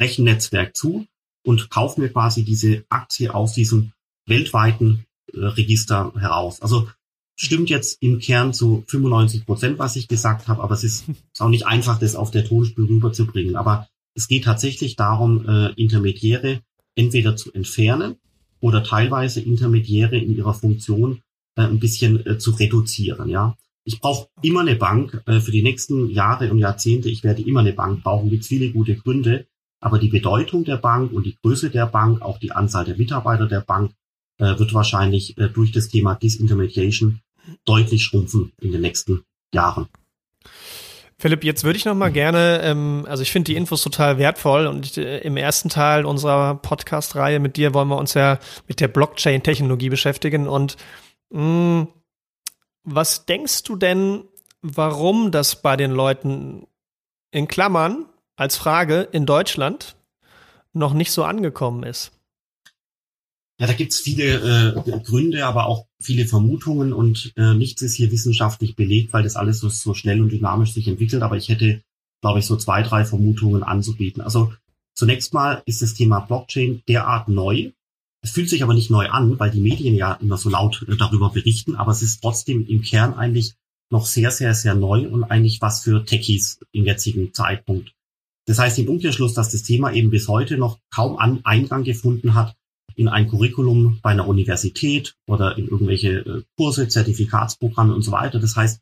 Rechennetzwerk 0.00 0.76
zu 0.76 1.06
und 1.44 1.70
kaufe 1.70 2.00
mir 2.00 2.08
quasi 2.08 2.42
diese 2.44 2.84
Aktie 2.88 3.34
aus 3.34 3.52
diesem 3.52 3.92
weltweiten 4.26 5.04
äh, 5.32 5.40
Register 5.40 6.12
heraus. 6.18 6.62
Also 6.62 6.88
stimmt 7.36 7.70
jetzt 7.70 8.00
im 8.02 8.18
Kern 8.18 8.52
zu 8.52 8.84
95 8.86 9.46
Prozent, 9.46 9.78
was 9.78 9.96
ich 9.96 10.08
gesagt 10.08 10.48
habe, 10.48 10.62
aber 10.62 10.74
es 10.74 10.84
ist, 10.84 11.08
ist 11.08 11.24
auch 11.40 11.48
nicht 11.48 11.66
einfach, 11.66 11.98
das 11.98 12.16
auf 12.16 12.30
der 12.30 12.44
Tonspur 12.44 12.88
rüberzubringen. 12.88 13.56
Aber 13.56 13.88
es 14.14 14.28
geht 14.28 14.44
tatsächlich 14.44 14.96
darum, 14.96 15.48
äh, 15.48 15.72
Intermediäre 15.72 16.60
entweder 16.94 17.36
zu 17.36 17.52
entfernen 17.52 18.16
oder 18.60 18.84
teilweise 18.84 19.40
Intermediäre 19.40 20.16
in 20.16 20.36
ihrer 20.36 20.54
Funktion 20.54 21.22
äh, 21.56 21.62
ein 21.62 21.80
bisschen 21.80 22.24
äh, 22.24 22.38
zu 22.38 22.52
reduzieren. 22.52 23.28
Ja, 23.28 23.56
ich 23.84 24.00
brauche 24.00 24.28
immer 24.42 24.60
eine 24.60 24.76
Bank 24.76 25.22
äh, 25.26 25.40
für 25.40 25.50
die 25.50 25.62
nächsten 25.62 26.08
Jahre 26.10 26.50
und 26.50 26.58
Jahrzehnte. 26.58 27.10
Ich 27.10 27.24
werde 27.24 27.42
immer 27.42 27.60
eine 27.60 27.72
Bank 27.72 28.02
brauchen. 28.02 28.30
Gibt 28.30 28.46
viele 28.46 28.70
gute 28.70 28.96
Gründe. 28.96 29.46
Aber 29.80 29.98
die 29.98 30.08
Bedeutung 30.08 30.64
der 30.64 30.78
Bank 30.78 31.12
und 31.12 31.26
die 31.26 31.36
Größe 31.42 31.68
der 31.68 31.86
Bank, 31.86 32.22
auch 32.22 32.38
die 32.38 32.52
Anzahl 32.52 32.86
der 32.86 32.96
Mitarbeiter 32.96 33.46
der 33.46 33.60
Bank, 33.60 33.92
äh, 34.38 34.58
wird 34.58 34.74
wahrscheinlich 34.74 35.38
äh, 35.38 35.48
durch 35.48 35.72
das 35.72 35.88
Thema 35.88 36.14
Disintermediation 36.14 37.20
deutlich 37.64 38.04
schrumpfen 38.04 38.52
in 38.60 38.72
den 38.72 38.80
nächsten 38.80 39.24
Jahren. 39.52 39.88
Philipp, 41.18 41.44
jetzt 41.44 41.64
würde 41.64 41.76
ich 41.76 41.84
noch 41.84 41.94
mal 41.94 42.10
gerne, 42.10 42.60
ähm, 42.62 43.06
also 43.08 43.22
ich 43.22 43.30
finde 43.30 43.46
die 43.46 43.56
Infos 43.56 43.82
total 43.82 44.18
wertvoll 44.18 44.66
und 44.66 44.98
äh, 44.98 45.20
im 45.20 45.36
ersten 45.36 45.68
Teil 45.68 46.04
unserer 46.04 46.56
Podcast-Reihe 46.56 47.38
mit 47.40 47.56
dir 47.56 47.72
wollen 47.72 47.88
wir 47.88 47.96
uns 47.96 48.14
ja 48.14 48.38
mit 48.66 48.80
der 48.80 48.88
Blockchain-Technologie 48.88 49.88
beschäftigen 49.88 50.48
und 50.48 50.76
mh, 51.30 51.42
mm, 51.42 51.88
was 52.84 53.24
denkst 53.24 53.62
du 53.62 53.76
denn, 53.76 54.24
warum 54.60 55.30
das 55.30 55.62
bei 55.62 55.76
den 55.76 55.90
Leuten 55.90 56.66
in 57.30 57.48
Klammern 57.48 58.06
als 58.36 58.58
Frage 58.58 59.08
in 59.10 59.24
Deutschland 59.24 59.96
noch 60.74 60.92
nicht 60.92 61.10
so 61.10 61.24
angekommen 61.24 61.84
ist? 61.84 62.12
Ja, 63.60 63.68
da 63.68 63.72
gibt's 63.72 64.00
viele 64.00 64.74
äh, 64.74 65.00
Gründe, 65.00 65.46
aber 65.46 65.66
auch 65.66 65.86
viele 66.00 66.26
Vermutungen 66.26 66.92
und 66.92 67.32
äh, 67.36 67.54
nichts 67.54 67.82
ist 67.82 67.94
hier 67.94 68.10
wissenschaftlich 68.10 68.74
belegt, 68.74 69.12
weil 69.12 69.22
das 69.22 69.36
alles 69.36 69.60
so, 69.60 69.68
so 69.68 69.94
schnell 69.94 70.20
und 70.20 70.32
dynamisch 70.32 70.72
sich 70.72 70.88
entwickelt. 70.88 71.22
Aber 71.22 71.36
ich 71.36 71.48
hätte, 71.48 71.82
glaube 72.20 72.40
ich, 72.40 72.46
so 72.46 72.56
zwei, 72.56 72.82
drei 72.82 73.04
Vermutungen 73.04 73.62
anzubieten. 73.62 74.22
Also 74.22 74.52
zunächst 74.94 75.32
mal 75.34 75.62
ist 75.66 75.82
das 75.82 75.94
Thema 75.94 76.20
Blockchain 76.20 76.82
derart 76.88 77.28
neu. 77.28 77.70
Es 78.22 78.32
fühlt 78.32 78.48
sich 78.48 78.64
aber 78.64 78.74
nicht 78.74 78.90
neu 78.90 79.08
an, 79.08 79.38
weil 79.38 79.52
die 79.52 79.60
Medien 79.60 79.94
ja 79.94 80.14
immer 80.14 80.36
so 80.36 80.48
laut 80.48 80.84
äh, 80.88 80.96
darüber 80.96 81.30
berichten, 81.30 81.76
aber 81.76 81.92
es 81.92 82.02
ist 82.02 82.22
trotzdem 82.22 82.66
im 82.66 82.82
Kern 82.82 83.14
eigentlich 83.14 83.54
noch 83.88 84.06
sehr, 84.06 84.32
sehr, 84.32 84.54
sehr 84.54 84.74
neu 84.74 85.06
und 85.08 85.22
eigentlich 85.22 85.60
was 85.60 85.84
für 85.84 86.04
Techies 86.04 86.58
im 86.72 86.86
jetzigen 86.86 87.32
Zeitpunkt. 87.32 87.92
Das 88.46 88.58
heißt 88.58 88.80
im 88.80 88.88
Umkehrschluss, 88.88 89.34
dass 89.34 89.52
das 89.52 89.62
Thema 89.62 89.92
eben 89.92 90.10
bis 90.10 90.26
heute 90.26 90.58
noch 90.58 90.80
kaum 90.92 91.18
an 91.18 91.40
Eingang 91.44 91.84
gefunden 91.84 92.34
hat 92.34 92.56
in 92.96 93.08
ein 93.08 93.28
Curriculum 93.28 93.98
bei 94.02 94.10
einer 94.10 94.28
Universität 94.28 95.16
oder 95.26 95.56
in 95.58 95.68
irgendwelche 95.68 96.18
äh, 96.18 96.42
Kurse, 96.56 96.88
Zertifikatsprogramme 96.88 97.94
und 97.94 98.02
so 98.02 98.12
weiter. 98.12 98.38
Das 98.38 98.56
heißt, 98.56 98.80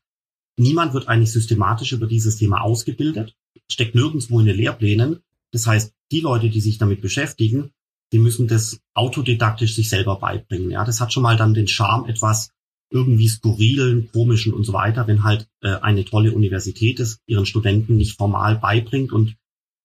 niemand 0.57 0.95
wird 0.95 1.09
eigentlich 1.09 1.33
systematisch 1.33 1.93
über 1.93 2.07
dieses 2.07 2.37
Thema 2.37 2.61
ausgebildet, 2.63 3.35
steckt 3.71 3.95
nirgendwo 3.95 4.41
in 4.41 4.47
den 4.47 4.57
Lehrplänen. 4.57 5.21
Das 5.51 5.67
heißt, 5.67 5.93
die 6.11 6.21
Leute, 6.21 6.51
die 6.51 6.61
sich 6.61 6.79
damit 6.79 7.01
beschäftigen, 7.01 7.73
die 8.13 8.19
müssen 8.19 8.47
das 8.47 8.81
autodidaktisch 8.95 9.75
sich 9.75 9.89
selber 9.89 10.17
beibringen. 10.17 10.71
Ja, 10.71 10.85
das 10.85 11.01
hat 11.01 11.13
schon 11.13 11.23
mal 11.23 11.37
dann 11.37 11.55
den 11.55 11.69
Charme 11.69 12.09
etwas 12.09 12.51
irgendwie 12.91 13.29
skurrilen, 13.29 14.11
komischen 14.13 14.53
und 14.53 14.65
so 14.65 14.75
weiter, 14.75 15.07
wenn 15.07 15.25
halt 15.25 15.49
äh, 15.63 15.77
eine 15.77 16.05
tolle 16.05 16.33
Universität 16.33 17.01
es 17.01 17.21
ihren 17.27 17.47
Studenten 17.47 17.97
nicht 17.97 18.19
formal 18.19 18.57
beibringt 18.57 19.13
und 19.13 19.37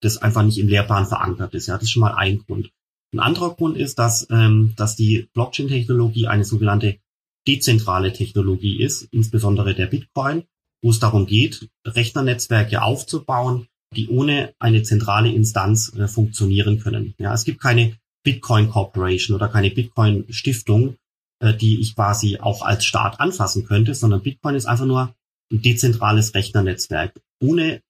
das 0.01 0.17
einfach 0.17 0.43
nicht 0.43 0.57
im 0.57 0.67
Lehrplan 0.67 1.07
verankert 1.07 1.53
ist. 1.53 1.67
Ja, 1.67 1.75
das 1.75 1.83
ist 1.83 1.91
schon 1.91 2.01
mal 2.01 2.15
ein 2.15 2.39
Grund. 2.39 2.69
Ein 3.13 3.19
anderer 3.19 3.55
Grund 3.55 3.77
ist, 3.77 3.99
dass, 3.99 4.27
ähm, 4.29 4.73
dass 4.75 4.95
die 4.95 5.29
Blockchain-Technologie 5.33 6.27
eine 6.27 6.43
sogenannte 6.43 6.97
dezentrale 7.47 8.11
Technologie 8.11 8.81
ist, 8.81 9.03
insbesondere 9.11 9.73
der 9.73 9.87
Bitcoin, 9.87 10.43
wo 10.81 10.89
es 10.89 10.99
darum 10.99 11.25
geht, 11.25 11.69
Rechnernetzwerke 11.85 12.81
aufzubauen, 12.81 13.67
die 13.95 14.09
ohne 14.09 14.53
eine 14.59 14.83
zentrale 14.83 15.31
Instanz 15.31 15.93
äh, 15.95 16.07
funktionieren 16.07 16.79
können. 16.79 17.13
Ja, 17.17 17.33
es 17.33 17.45
gibt 17.45 17.61
keine 17.61 17.97
Bitcoin 18.23 18.69
Corporation 18.69 19.35
oder 19.35 19.47
keine 19.47 19.71
Bitcoin 19.71 20.25
Stiftung, 20.29 20.97
äh, 21.39 21.53
die 21.53 21.79
ich 21.79 21.95
quasi 21.95 22.39
auch 22.39 22.61
als 22.61 22.83
Staat 22.83 23.21
anfassen 23.21 23.65
könnte, 23.65 23.95
sondern 23.95 24.21
Bitcoin 24.21 24.55
ist 24.55 24.65
einfach 24.65 24.85
nur 24.85 25.15
ein 25.51 25.61
dezentrales 25.61 26.33
Rechnernetzwerk 26.33 27.13
ohne 27.39 27.81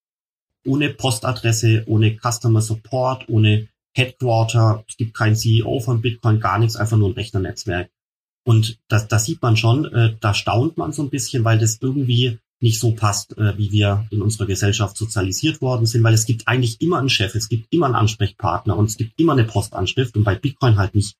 ohne 0.65 0.89
Postadresse, 0.89 1.83
ohne 1.87 2.17
Customer 2.17 2.61
Support, 2.61 3.29
ohne 3.29 3.69
Headquarter. 3.97 4.83
Es 4.87 4.97
gibt 4.97 5.15
kein 5.15 5.35
CEO 5.35 5.79
von 5.79 6.01
Bitcoin, 6.01 6.39
gar 6.39 6.59
nichts, 6.59 6.75
einfach 6.75 6.97
nur 6.97 7.09
ein 7.09 7.15
Rechnernetzwerk. 7.15 7.89
Und 8.45 8.79
das, 8.87 9.07
das 9.07 9.25
sieht 9.25 9.41
man 9.41 9.57
schon, 9.57 9.85
äh, 9.85 10.15
da 10.21 10.33
staunt 10.33 10.77
man 10.77 10.93
so 10.93 11.03
ein 11.03 11.09
bisschen, 11.09 11.43
weil 11.43 11.59
das 11.59 11.79
irgendwie 11.81 12.39
nicht 12.59 12.79
so 12.79 12.93
passt, 12.93 13.37
äh, 13.37 13.57
wie 13.57 13.71
wir 13.71 14.07
in 14.09 14.21
unserer 14.21 14.47
Gesellschaft 14.47 14.97
sozialisiert 14.97 15.61
worden 15.61 15.85
sind, 15.85 16.03
weil 16.03 16.13
es 16.13 16.25
gibt 16.25 16.47
eigentlich 16.47 16.81
immer 16.81 16.99
einen 16.99 17.09
Chef, 17.09 17.35
es 17.35 17.49
gibt 17.49 17.71
immer 17.73 17.87
einen 17.87 17.95
Ansprechpartner 17.95 18.75
und 18.77 18.85
es 18.85 18.97
gibt 18.97 19.19
immer 19.19 19.33
eine 19.33 19.43
Postanschrift 19.43 20.15
und 20.15 20.23
bei 20.23 20.35
Bitcoin 20.35 20.77
halt 20.77 20.95
nicht. 20.95 21.17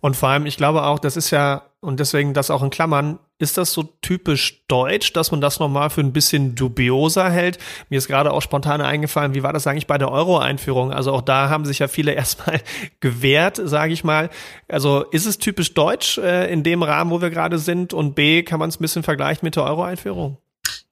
Und 0.00 0.16
vor 0.16 0.28
allem, 0.30 0.46
ich 0.46 0.56
glaube 0.56 0.84
auch, 0.84 0.98
das 0.98 1.16
ist 1.16 1.30
ja, 1.30 1.70
und 1.84 2.00
deswegen 2.00 2.34
das 2.34 2.50
auch 2.50 2.62
in 2.62 2.70
Klammern, 2.70 3.18
ist 3.38 3.58
das 3.58 3.72
so 3.72 3.82
typisch 4.00 4.64
deutsch, 4.68 5.12
dass 5.12 5.30
man 5.30 5.40
das 5.40 5.60
nochmal 5.60 5.90
für 5.90 6.00
ein 6.00 6.12
bisschen 6.12 6.54
dubioser 6.54 7.30
hält? 7.30 7.58
Mir 7.90 7.98
ist 7.98 8.08
gerade 8.08 8.32
auch 8.32 8.42
spontan 8.42 8.80
eingefallen, 8.80 9.34
wie 9.34 9.42
war 9.42 9.52
das 9.52 9.66
eigentlich 9.66 9.86
bei 9.86 9.98
der 9.98 10.10
Euro-Einführung? 10.10 10.92
Also 10.92 11.12
auch 11.12 11.20
da 11.20 11.48
haben 11.48 11.64
sich 11.64 11.80
ja 11.80 11.88
viele 11.88 12.12
erstmal 12.14 12.60
gewehrt, 13.00 13.60
sage 13.62 13.92
ich 13.92 14.02
mal. 14.02 14.30
Also 14.68 15.04
ist 15.10 15.26
es 15.26 15.38
typisch 15.38 15.74
deutsch 15.74 16.18
äh, 16.18 16.50
in 16.52 16.62
dem 16.62 16.82
Rahmen, 16.82 17.10
wo 17.10 17.20
wir 17.20 17.30
gerade 17.30 17.58
sind? 17.58 17.92
Und 17.92 18.14
B, 18.14 18.42
kann 18.42 18.58
man 18.58 18.70
es 18.70 18.76
ein 18.80 18.82
bisschen 18.82 19.02
vergleichen 19.02 19.44
mit 19.44 19.56
der 19.56 19.64
Euro-Einführung? 19.64 20.38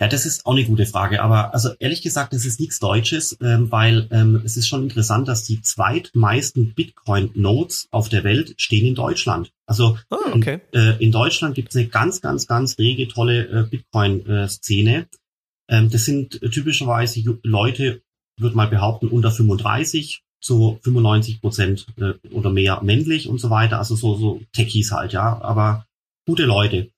Ja, 0.00 0.08
das 0.08 0.26
ist 0.26 0.46
auch 0.46 0.52
eine 0.52 0.64
gute 0.64 0.86
Frage. 0.86 1.22
Aber 1.22 1.54
also 1.54 1.70
ehrlich 1.78 2.02
gesagt, 2.02 2.32
das 2.32 2.44
ist 2.44 2.58
nichts 2.58 2.80
Deutsches, 2.80 3.36
ähm, 3.40 3.70
weil 3.70 4.08
ähm, 4.10 4.42
es 4.44 4.56
ist 4.56 4.66
schon 4.66 4.82
interessant, 4.82 5.28
dass 5.28 5.44
die 5.44 5.60
zweitmeisten 5.62 6.74
Bitcoin-Nodes 6.74 7.88
auf 7.90 8.08
der 8.08 8.24
Welt 8.24 8.54
stehen 8.56 8.86
in 8.86 8.94
Deutschland. 8.94 9.52
Also 9.66 9.98
oh, 10.10 10.16
okay. 10.34 10.60
in, 10.72 10.80
äh, 10.80 10.96
in, 10.98 11.12
Deutschland 11.12 11.54
gibt 11.54 11.70
es 11.70 11.76
eine 11.76 11.86
ganz, 11.86 12.20
ganz, 12.20 12.46
ganz 12.46 12.78
rege, 12.78 13.06
tolle 13.06 13.46
äh, 13.46 13.62
Bitcoin-Szene. 13.68 15.06
Ähm, 15.68 15.90
das 15.90 16.04
sind 16.04 16.40
typischerweise 16.40 17.22
Leute, 17.44 18.02
würde 18.38 18.56
mal 18.56 18.68
behaupten, 18.68 19.08
unter 19.08 19.30
35 19.30 20.22
zu 20.40 20.80
95 20.82 21.40
Prozent 21.40 21.86
äh, 21.96 22.14
oder 22.30 22.50
mehr 22.50 22.82
männlich 22.82 23.28
und 23.28 23.38
so 23.38 23.50
weiter. 23.50 23.78
Also 23.78 23.94
so, 23.94 24.16
so 24.16 24.40
Techies 24.52 24.90
halt, 24.90 25.12
ja. 25.12 25.40
Aber 25.40 25.86
gute 26.26 26.44
Leute. 26.44 26.90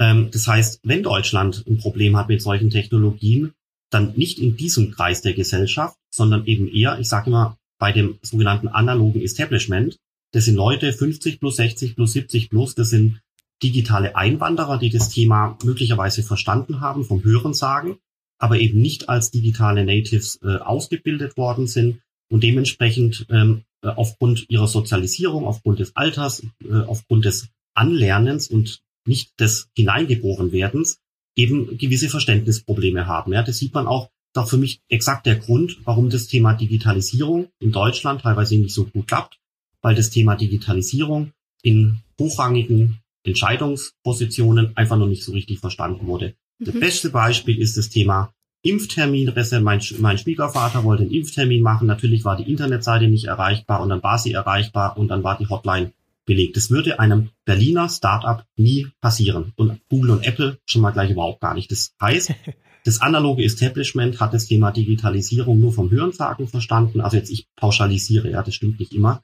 Ähm, 0.00 0.30
das 0.32 0.48
heißt, 0.48 0.80
wenn 0.82 1.04
Deutschland 1.04 1.64
ein 1.68 1.78
Problem 1.78 2.16
hat 2.16 2.28
mit 2.28 2.42
solchen 2.42 2.70
Technologien, 2.70 3.52
dann 3.90 4.14
nicht 4.16 4.38
in 4.38 4.56
diesem 4.56 4.90
Kreis 4.90 5.20
der 5.20 5.34
Gesellschaft, 5.34 5.96
sondern 6.10 6.46
eben 6.46 6.68
eher, 6.68 6.98
ich 6.98 7.08
sage 7.08 7.30
immer, 7.30 7.58
bei 7.78 7.92
dem 7.92 8.18
sogenannten 8.22 8.68
analogen 8.68 9.20
Establishment. 9.20 9.96
Das 10.32 10.44
sind 10.44 10.54
Leute 10.54 10.92
50 10.92 11.40
plus 11.40 11.56
60 11.56 11.96
plus 11.96 12.12
70 12.12 12.50
plus, 12.50 12.74
das 12.74 12.90
sind 12.90 13.20
digitale 13.62 14.16
Einwanderer, 14.16 14.78
die 14.78 14.90
das 14.90 15.10
Thema 15.10 15.58
möglicherweise 15.64 16.22
verstanden 16.22 16.80
haben 16.80 17.04
vom 17.04 17.22
Hören 17.24 17.52
sagen, 17.52 17.98
aber 18.38 18.58
eben 18.58 18.80
nicht 18.80 19.08
als 19.08 19.30
digitale 19.30 19.84
Natives 19.84 20.38
äh, 20.42 20.56
ausgebildet 20.56 21.36
worden 21.36 21.66
sind 21.66 22.00
und 22.30 22.42
dementsprechend 22.42 23.26
ähm, 23.28 23.64
äh, 23.82 23.88
aufgrund 23.88 24.48
ihrer 24.48 24.68
Sozialisierung, 24.68 25.46
aufgrund 25.46 25.80
des 25.80 25.94
Alters, 25.96 26.42
äh, 26.64 26.72
aufgrund 26.86 27.24
des 27.24 27.48
Anlernens 27.74 28.48
und 28.48 28.80
nicht 29.06 29.38
des 29.40 29.68
Hineingeborenwerdens, 29.76 31.00
eben 31.36 31.78
gewisse 31.78 32.08
Verständnisprobleme 32.08 33.06
haben. 33.06 33.32
Ja, 33.32 33.42
das 33.42 33.58
sieht 33.58 33.74
man 33.74 33.86
auch, 33.86 34.10
ist 34.34 34.38
auch 34.38 34.48
für 34.48 34.58
mich 34.58 34.80
exakt 34.88 35.26
der 35.26 35.36
Grund, 35.36 35.78
warum 35.84 36.10
das 36.10 36.26
Thema 36.26 36.54
Digitalisierung 36.54 37.48
in 37.60 37.72
Deutschland 37.72 38.22
teilweise 38.22 38.56
nicht 38.56 38.74
so 38.74 38.84
gut 38.84 39.08
klappt, 39.08 39.38
weil 39.82 39.94
das 39.94 40.10
Thema 40.10 40.36
Digitalisierung 40.36 41.32
in 41.62 42.00
hochrangigen 42.18 43.00
Entscheidungspositionen 43.24 44.76
einfach 44.76 44.96
noch 44.96 45.06
nicht 45.06 45.24
so 45.24 45.32
richtig 45.32 45.58
verstanden 45.60 46.06
wurde. 46.06 46.34
Mhm. 46.58 46.64
Das 46.64 46.80
beste 46.80 47.10
Beispiel 47.10 47.58
ist 47.58 47.76
das 47.76 47.88
Thema 47.88 48.32
Impftermin. 48.62 49.32
Mein, 49.62 49.80
mein 49.98 50.18
Schwiegervater 50.18 50.84
wollte 50.84 51.04
einen 51.04 51.12
Impftermin 51.12 51.62
machen. 51.62 51.86
Natürlich 51.86 52.24
war 52.24 52.36
die 52.36 52.50
Internetseite 52.50 53.08
nicht 53.08 53.24
erreichbar 53.24 53.80
und 53.80 53.88
dann 53.88 54.02
war 54.02 54.18
sie 54.18 54.32
erreichbar 54.32 54.96
und 54.96 55.08
dann 55.08 55.24
war 55.24 55.38
die 55.38 55.48
Hotline 55.48 55.92
belegt. 56.26 56.56
Das 56.56 56.70
würde 56.70 57.00
einem 57.00 57.30
Berliner 57.44 57.88
Startup 57.88 58.44
nie 58.56 58.88
passieren. 59.00 59.52
Und 59.56 59.80
Google 59.88 60.10
und 60.12 60.26
Apple 60.26 60.58
schon 60.66 60.82
mal 60.82 60.92
gleich 60.92 61.10
überhaupt 61.10 61.40
gar 61.40 61.54
nicht. 61.54 61.70
Das 61.70 61.94
heißt, 62.00 62.32
das 62.84 63.00
analoge 63.00 63.44
Establishment 63.44 64.20
hat 64.20 64.34
das 64.34 64.46
Thema 64.46 64.70
Digitalisierung 64.70 65.60
nur 65.60 65.72
vom 65.72 65.90
Hörensagen 65.90 66.48
verstanden. 66.48 67.00
Also 67.00 67.16
jetzt 67.16 67.30
ich 67.30 67.46
pauschalisiere, 67.56 68.30
ja, 68.30 68.42
das 68.42 68.54
stimmt 68.54 68.80
nicht 68.80 68.92
immer. 68.92 69.22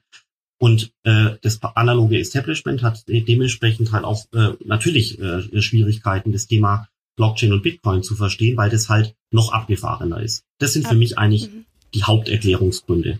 Und 0.59 0.91
äh, 1.03 1.35
das 1.41 1.61
analoge 1.61 2.19
Establishment 2.19 2.81
hat 2.81 3.03
dementsprechend 3.07 3.91
halt 3.91 4.03
auch 4.03 4.25
äh, 4.33 4.53
natürlich 4.65 5.19
äh, 5.19 5.61
Schwierigkeiten, 5.61 6.31
das 6.31 6.47
Thema 6.47 6.87
Blockchain 7.15 7.53
und 7.53 7.63
Bitcoin 7.63 8.03
zu 8.03 8.15
verstehen, 8.15 8.57
weil 8.57 8.69
das 8.69 8.89
halt 8.89 9.15
noch 9.31 9.51
abgefahrener 9.51 10.21
ist. 10.21 10.45
Das 10.59 10.73
sind 10.73 10.87
für 10.87 10.95
mich 10.95 11.17
eigentlich 11.17 11.51
mhm. 11.51 11.65
die 11.93 12.03
Haupterklärungsgründe. 12.03 13.19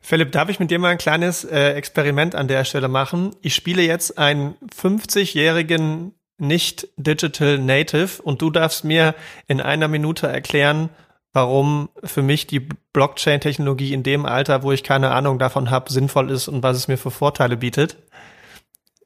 Philipp, 0.00 0.32
darf 0.32 0.48
ich 0.48 0.58
mit 0.58 0.70
dir 0.70 0.78
mal 0.78 0.88
ein 0.88 0.98
kleines 0.98 1.44
äh, 1.44 1.72
Experiment 1.72 2.34
an 2.34 2.48
der 2.48 2.64
Stelle 2.64 2.88
machen? 2.88 3.36
Ich 3.42 3.54
spiele 3.54 3.82
jetzt 3.82 4.18
einen 4.18 4.54
50-jährigen 4.74 6.14
nicht-Digital 6.38 7.58
Native 7.58 8.22
und 8.22 8.40
du 8.40 8.50
darfst 8.50 8.84
mir 8.84 9.14
in 9.46 9.60
einer 9.60 9.88
Minute 9.88 10.26
erklären, 10.26 10.88
warum 11.32 11.90
für 12.02 12.22
mich 12.22 12.46
die 12.46 12.60
Blockchain-Technologie 12.92 13.92
in 13.92 14.02
dem 14.02 14.26
Alter, 14.26 14.62
wo 14.62 14.72
ich 14.72 14.82
keine 14.82 15.10
Ahnung 15.10 15.38
davon 15.38 15.70
habe, 15.70 15.92
sinnvoll 15.92 16.30
ist 16.30 16.48
und 16.48 16.62
was 16.62 16.76
es 16.76 16.88
mir 16.88 16.96
für 16.96 17.10
Vorteile 17.10 17.56
bietet. 17.56 17.98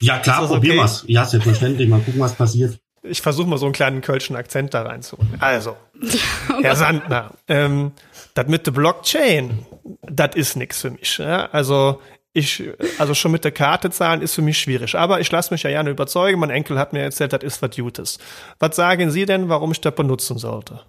Ja, 0.01 0.19
klar, 0.19 0.47
probier 0.47 0.75
okay? 0.75 0.83
was. 0.83 1.05
Ja, 1.07 1.25
selbstverständlich. 1.25 1.89
Mal 1.89 2.01
gucken, 2.01 2.21
was 2.21 2.35
passiert. 2.35 2.79
Ich 3.05 3.21
versuche 3.21 3.47
mal 3.47 3.59
so 3.59 3.67
einen 3.67 3.75
kleinen 3.75 4.01
kölschen 4.01 4.35
Akzent 4.35 4.75
da 4.75 4.83
reinzuholen. 4.83 5.37
Also, 5.41 5.77
Herr 6.63 6.75
Sandner, 6.75 7.33
ähm, 7.49 7.93
das 8.35 8.49
mit 8.49 8.67
der 8.67 8.73
Blockchain, 8.73 9.67
das 10.03 10.35
ist 10.35 10.57
nix 10.57 10.81
für 10.81 10.91
mich. 10.91 11.19
Ja? 11.19 11.47
Also 11.51 12.01
ich, 12.33 12.65
also 12.99 13.15
schon 13.15 13.31
mit 13.31 13.45
der 13.45 13.53
Karte 13.53 13.91
zahlen 13.91 14.21
ist 14.21 14.35
für 14.35 14.43
mich 14.43 14.59
schwierig. 14.59 14.97
Aber 14.97 15.21
ich 15.21 15.31
lasse 15.31 15.55
mich 15.55 15.63
ja 15.63 15.71
gerne 15.71 15.91
überzeugen. 15.91 16.41
Mein 16.41 16.51
Enkel 16.51 16.79
hat 16.79 16.93
mir 16.93 17.03
erzählt, 17.03 17.33
das 17.33 17.45
ist 17.45 17.63
was 17.63 17.77
Gutes. 17.77 18.19
Was 18.59 18.75
sagen 18.75 19.11
Sie 19.11 19.25
denn, 19.25 19.49
warum 19.49 19.71
ich 19.71 19.81
das 19.81 19.95
benutzen 19.95 20.37
sollte? 20.39 20.81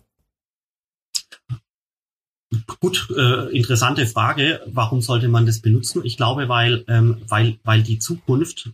Gut, 2.79 3.09
äh, 3.15 3.55
interessante 3.55 4.07
Frage. 4.07 4.61
Warum 4.65 5.01
sollte 5.01 5.27
man 5.27 5.45
das 5.45 5.61
benutzen? 5.61 6.03
Ich 6.03 6.17
glaube, 6.17 6.49
weil, 6.49 6.83
ähm, 6.87 7.21
weil, 7.27 7.59
weil 7.63 7.83
die 7.83 7.99
Zukunft 7.99 8.71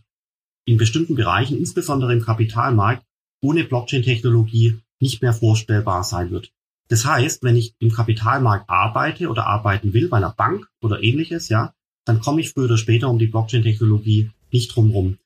in 0.64 0.78
bestimmten 0.78 1.14
Bereichen, 1.14 1.58
insbesondere 1.58 2.12
im 2.12 2.22
Kapitalmarkt, 2.22 3.04
ohne 3.42 3.64
Blockchain-Technologie 3.64 4.78
nicht 5.00 5.20
mehr 5.20 5.34
vorstellbar 5.34 6.04
sein 6.04 6.30
wird. 6.30 6.52
Das 6.88 7.04
heißt, 7.04 7.42
wenn 7.42 7.56
ich 7.56 7.74
im 7.78 7.90
Kapitalmarkt 7.90 8.68
arbeite 8.68 9.28
oder 9.28 9.46
arbeiten 9.46 9.92
will, 9.92 10.08
bei 10.08 10.18
einer 10.18 10.32
Bank 10.32 10.68
oder 10.80 11.02
ähnliches, 11.02 11.48
ja, 11.48 11.74
dann 12.04 12.20
komme 12.20 12.40
ich 12.40 12.50
früher 12.50 12.66
oder 12.66 12.78
später 12.78 13.08
um 13.08 13.18
die 13.18 13.26
Blockchain-Technologie 13.26 14.30
nicht 14.50 14.74
drumherum. 14.74 15.18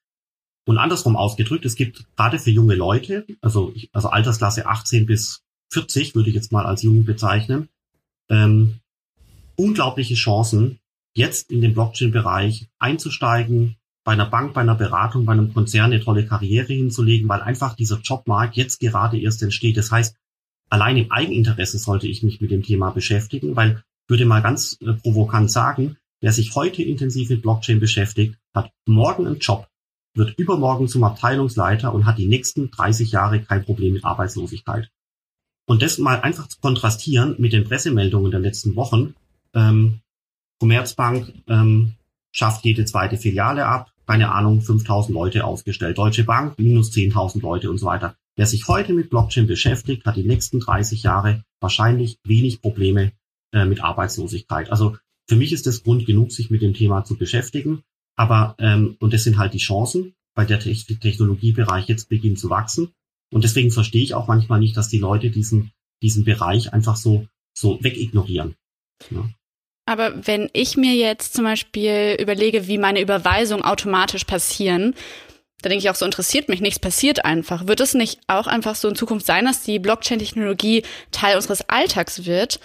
Und 0.67 0.79
andersrum 0.79 1.17
ausgedrückt, 1.17 1.65
es 1.65 1.77
gibt 1.77 2.07
gerade 2.17 2.39
für 2.39 2.51
junge 2.51 2.75
Leute, 2.75 3.27
also, 3.41 3.73
also 3.93 4.09
Altersklasse 4.09 4.67
18 4.67 5.07
bis 5.07 5.43
40 5.73 6.15
würde 6.15 6.31
ich 6.31 6.35
jetzt 6.35 6.53
mal 6.53 6.67
als 6.67 6.83
jung 6.83 7.05
bezeichnen, 7.05 7.69
ähm, 8.29 8.81
unglaubliche 9.57 10.15
Chancen, 10.15 10.79
jetzt 11.15 11.51
in 11.51 11.61
den 11.61 11.75
Blockchain-Bereich 11.75 12.69
einzusteigen, 12.79 13.77
bei 14.07 14.13
einer 14.13 14.27
Bank, 14.27 14.55
bei 14.55 14.61
einer 14.61 14.77
Beratung, 14.77 15.25
bei 15.25 15.33
einem 15.33 15.53
Konzern 15.53 15.93
eine 15.93 16.01
tolle 16.01 16.25
Karriere 16.25 16.73
hinzulegen, 16.73 17.29
weil 17.29 17.43
einfach 17.43 17.75
dieser 17.75 17.99
Jobmarkt 17.99 18.55
jetzt 18.55 18.79
gerade 18.79 19.19
erst 19.19 19.43
entsteht. 19.43 19.77
Das 19.77 19.91
heißt, 19.91 20.17
allein 20.71 20.97
im 20.97 21.11
Eigeninteresse 21.11 21.79
sollte 21.79 22.07
ich 22.07 22.23
mich 22.23 22.41
mit 22.41 22.53
dem 22.53 22.63
Thema 22.63 22.91
beschäftigen, 22.91 23.57
weil 23.57 23.83
ich 24.05 24.11
würde 24.11 24.25
mal 24.25 24.43
ganz 24.43 24.79
äh, 24.81 24.93
provokant 24.93 25.51
sagen, 25.51 25.97
wer 26.21 26.31
sich 26.31 26.55
heute 26.55 26.85
intensiv 26.85 27.31
mit 27.31 27.43
Blockchain 27.43 27.81
beschäftigt, 27.81 28.39
hat 28.55 28.71
morgen 28.87 29.27
einen 29.27 29.41
Job, 29.41 29.67
wird 30.15 30.39
übermorgen 30.39 30.87
zum 30.87 31.03
Abteilungsleiter 31.03 31.93
und 31.93 32.07
hat 32.07 32.19
die 32.19 32.29
nächsten 32.29 32.71
30 32.71 33.11
Jahre 33.11 33.43
kein 33.43 33.65
Problem 33.65 33.93
mit 33.93 34.05
Arbeitslosigkeit. 34.05 34.89
Und 35.67 35.83
das 35.83 35.99
mal 35.99 36.21
einfach 36.21 36.47
zu 36.47 36.61
kontrastieren 36.61 37.35
mit 37.39 37.53
den 37.53 37.65
Pressemeldungen 37.65 38.31
der 38.31 38.39
letzten 38.39 38.77
Wochen. 38.77 39.17
Ähm, 39.53 39.99
Commerzbank 40.61 41.33
ähm, 41.49 41.95
schafft 42.31 42.65
jede 42.65 42.85
zweite 42.85 43.17
Filiale 43.17 43.67
ab, 43.67 43.91
keine 44.07 44.33
Ahnung, 44.33 44.61
5000 44.61 45.15
Leute 45.15 45.45
aufgestellt. 45.45 45.99
Deutsche 45.99 46.25
Bank 46.25 46.59
minus 46.59 46.93
10.000 46.93 47.41
Leute 47.41 47.71
und 47.71 47.79
so 47.79 47.87
weiter. 47.87 48.17
Wer 48.37 48.47
sich 48.47 48.69
heute 48.69 48.93
mit 48.93 49.11
Blockchain 49.11 49.47
beschäftigt, 49.47 50.05
hat 50.05 50.17
die 50.17 50.25
nächsten 50.25 50.61
30 50.61 51.03
Jahre 51.03 51.43
wahrscheinlich 51.61 52.19
wenig 52.25 52.61
Probleme 52.61 53.13
äh, 53.53 53.65
mit 53.65 53.83
Arbeitslosigkeit. 53.83 54.71
Also 54.71 54.97
für 55.29 55.37
mich 55.37 55.53
ist 55.53 55.67
das 55.67 55.83
Grund 55.83 56.07
genug, 56.07 56.33
sich 56.33 56.51
mit 56.51 56.63
dem 56.63 56.75
Thema 56.75 57.05
zu 57.05 57.17
beschäftigen. 57.17 57.83
Aber, 58.15 58.55
ähm, 58.59 58.97
und 59.01 59.13
das 59.13 59.25
sind 59.25 59.39
halt 59.39 59.55
die 59.55 59.59
Chancen. 59.59 60.15
weil 60.37 60.47
der 60.47 60.61
Technologiebereich 60.61 61.89
jetzt 61.89 62.11
beginnt 62.11 62.39
zu 62.39 62.51
wachsen. 62.51 62.93
Und 63.33 63.43
deswegen 63.43 63.71
verstehe 63.71 64.03
ich 64.03 64.13
auch 64.13 64.29
manchmal 64.29 64.61
nicht, 64.61 64.77
dass 64.77 64.89
die 64.89 64.99
Leute 64.99 65.31
diesen, 65.31 65.73
diesen 66.03 66.25
Bereich 66.25 66.75
einfach 66.75 66.97
so, 66.97 67.27
so 67.57 67.83
wegignorieren. 67.83 68.55
Ja. 69.11 69.29
Aber 69.87 70.27
wenn 70.27 70.51
ich 70.53 70.77
mir 70.77 70.95
jetzt 70.95 71.35
zum 71.35 71.45
Beispiel 71.45 72.17
überlege, 72.21 72.67
wie 72.67 72.77
meine 72.77 73.01
Überweisungen 73.01 73.65
automatisch 73.65 74.25
passieren, 74.25 74.95
da 75.63 75.69
denke 75.69 75.85
ich 75.85 75.91
auch, 75.91 75.95
so 75.95 76.05
interessiert 76.05 76.49
mich 76.49 76.61
nichts, 76.61 76.79
passiert 76.79 77.25
einfach. 77.25 77.67
Wird 77.67 77.81
es 77.81 77.95
nicht 77.95 78.21
auch 78.27 78.47
einfach 78.47 78.75
so 78.75 78.89
in 78.89 78.97
Zukunft 78.97 79.25
sein, 79.25 79.47
dass 79.47 79.63
die 79.63 79.79
Blockchain-Technologie 79.79 80.83
Teil 81.13 81.37
unseres 81.37 81.69
Alltags 81.69 82.27
wird? 82.27 82.61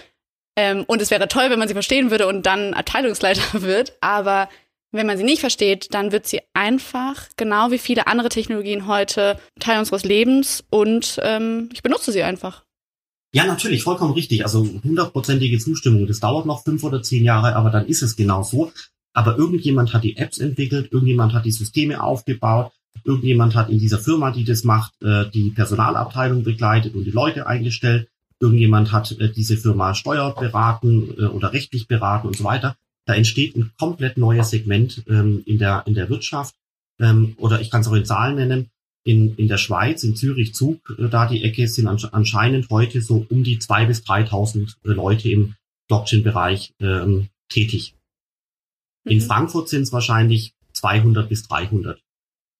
Ähm, 0.57 0.83
und 0.87 1.01
es 1.01 1.11
wäre 1.11 1.27
toll, 1.27 1.49
wenn 1.49 1.59
man 1.59 1.67
sie 1.67 1.73
verstehen 1.73 2.11
würde 2.11 2.27
und 2.27 2.45
dann 2.45 2.73
Abteilungsleiter 2.73 3.61
wird. 3.61 3.93
Aber 4.01 4.49
wenn 4.91 5.07
man 5.07 5.17
sie 5.17 5.23
nicht 5.23 5.39
versteht, 5.39 5.93
dann 5.93 6.11
wird 6.11 6.27
sie 6.27 6.41
einfach, 6.53 7.29
genau 7.37 7.71
wie 7.71 7.77
viele 7.77 8.07
andere 8.07 8.29
Technologien 8.29 8.87
heute, 8.87 9.39
Teil 9.59 9.79
unseres 9.79 10.03
Lebens 10.03 10.65
und 10.69 11.19
ähm, 11.23 11.69
ich 11.71 11.81
benutze 11.81 12.11
sie 12.11 12.23
einfach. 12.23 12.65
Ja, 13.33 13.45
natürlich, 13.45 13.83
vollkommen 13.83 14.13
richtig. 14.13 14.43
Also 14.43 14.67
hundertprozentige 14.83 15.57
Zustimmung. 15.57 16.05
Das 16.05 16.19
dauert 16.19 16.45
noch 16.45 16.63
fünf 16.63 16.83
oder 16.83 17.01
zehn 17.01 17.23
Jahre, 17.23 17.55
aber 17.55 17.69
dann 17.69 17.85
ist 17.85 18.01
es 18.01 18.17
genau 18.17 18.43
so. 18.43 18.71
Aber 19.13 19.37
irgendjemand 19.37 19.93
hat 19.93 20.03
die 20.03 20.17
Apps 20.17 20.37
entwickelt, 20.37 20.91
irgendjemand 20.91 21.33
hat 21.33 21.45
die 21.45 21.51
Systeme 21.51 22.03
aufgebaut, 22.03 22.71
irgendjemand 23.05 23.55
hat 23.55 23.69
in 23.69 23.79
dieser 23.79 23.99
Firma, 23.99 24.31
die 24.31 24.43
das 24.43 24.63
macht, 24.63 24.93
äh, 25.01 25.29
die 25.29 25.49
Personalabteilung 25.51 26.43
begleitet 26.43 26.93
und 26.93 27.05
die 27.05 27.11
Leute 27.11 27.47
eingestellt. 27.47 28.09
Irgendjemand 28.39 28.91
hat 28.91 29.11
äh, 29.19 29.31
diese 29.31 29.57
Firma 29.57 29.95
steuert 29.95 30.39
beraten 30.39 31.13
äh, 31.17 31.25
oder 31.25 31.53
rechtlich 31.53 31.87
beraten 31.87 32.27
und 32.27 32.35
so 32.35 32.43
weiter. 32.43 32.75
Da 33.05 33.13
entsteht 33.13 33.55
ein 33.55 33.71
komplett 33.79 34.17
neues 34.17 34.49
Segment 34.49 35.03
ähm, 35.07 35.41
in 35.45 35.57
der 35.57 35.83
in 35.85 35.93
der 35.93 36.09
Wirtschaft 36.09 36.55
ähm, 36.99 37.33
oder 37.37 37.61
ich 37.61 37.69
kann 37.69 37.81
es 37.81 37.87
auch 37.87 37.93
in 37.93 38.05
Zahlen 38.05 38.35
nennen 38.35 38.69
in, 39.03 39.35
in 39.35 39.47
der 39.47 39.57
Schweiz, 39.57 40.03
in 40.03 40.15
Zürich 40.15 40.53
Zug, 40.53 40.95
äh, 40.97 41.09
da 41.09 41.27
die 41.27 41.43
Ecke 41.43 41.67
sind 41.67 41.87
anscheinend 41.87 42.69
heute 42.69 43.01
so 43.01 43.25
um 43.29 43.43
die 43.43 43.59
zwei 43.59 43.85
bis 43.85 44.03
3.000 44.03 44.75
äh, 44.83 44.89
Leute 44.89 45.29
im 45.29 45.55
Blockchain-Bereich 45.87 46.73
ähm, 46.79 47.29
tätig. 47.49 47.95
Mhm. 49.03 49.11
In 49.11 49.21
Frankfurt 49.21 49.69
sind 49.69 49.83
es 49.83 49.93
wahrscheinlich 49.93 50.53
200 50.73 51.29
bis 51.29 51.47
300. 51.47 52.01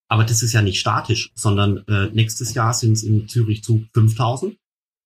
Aber 0.09 0.25
das 0.25 0.43
ist 0.43 0.53
ja 0.53 0.61
nicht 0.61 0.79
statisch, 0.79 1.31
sondern 1.35 1.85
äh, 1.87 2.09
nächstes 2.11 2.53
Jahr 2.53 2.73
sind 2.73 2.93
es 2.93 3.03
in 3.03 3.27
Zürich 3.27 3.63
Zug 3.63 3.83
5000 3.93 4.57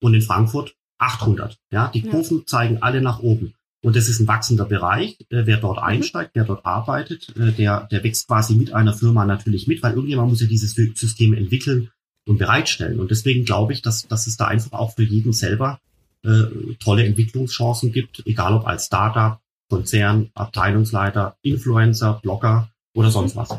und 0.01 0.13
in 0.13 0.21
Frankfurt 0.21 0.75
800. 0.97 1.59
Ja, 1.71 1.89
die 1.89 2.01
Kurven 2.01 2.39
ja. 2.39 2.45
zeigen 2.45 2.81
alle 2.81 3.01
nach 3.01 3.19
oben. 3.19 3.53
Und 3.85 3.95
das 3.95 4.09
ist 4.09 4.19
ein 4.19 4.27
wachsender 4.27 4.65
Bereich. 4.65 5.19
Äh, 5.29 5.45
wer 5.45 5.57
dort 5.57 5.77
mhm. 5.77 5.83
einsteigt, 5.83 6.31
wer 6.33 6.43
dort 6.43 6.65
arbeitet, 6.65 7.31
äh, 7.37 7.51
der, 7.51 7.87
der 7.91 8.03
wächst 8.03 8.27
quasi 8.27 8.55
mit 8.55 8.73
einer 8.73 8.93
Firma 8.93 9.25
natürlich 9.25 9.67
mit, 9.67 9.83
weil 9.83 9.93
irgendjemand 9.93 10.31
muss 10.31 10.41
ja 10.41 10.47
dieses 10.47 10.73
System 10.73 11.35
entwickeln 11.35 11.91
und 12.25 12.39
bereitstellen. 12.39 12.99
Und 12.99 13.11
deswegen 13.11 13.45
glaube 13.45 13.73
ich, 13.73 13.83
dass, 13.83 14.07
dass 14.07 14.25
es 14.25 14.37
da 14.37 14.47
einfach 14.47 14.71
auch 14.71 14.95
für 14.95 15.03
jeden 15.03 15.33
selber 15.33 15.79
äh, 16.23 16.45
tolle 16.79 17.05
Entwicklungschancen 17.05 17.91
gibt, 17.91 18.23
egal 18.25 18.55
ob 18.55 18.65
als 18.65 18.87
Startup, 18.87 19.39
Konzern, 19.69 20.31
Abteilungsleiter, 20.33 21.37
Influencer, 21.43 22.19
Blogger 22.23 22.71
oder 22.95 23.11
sonst 23.11 23.35
was. 23.35 23.49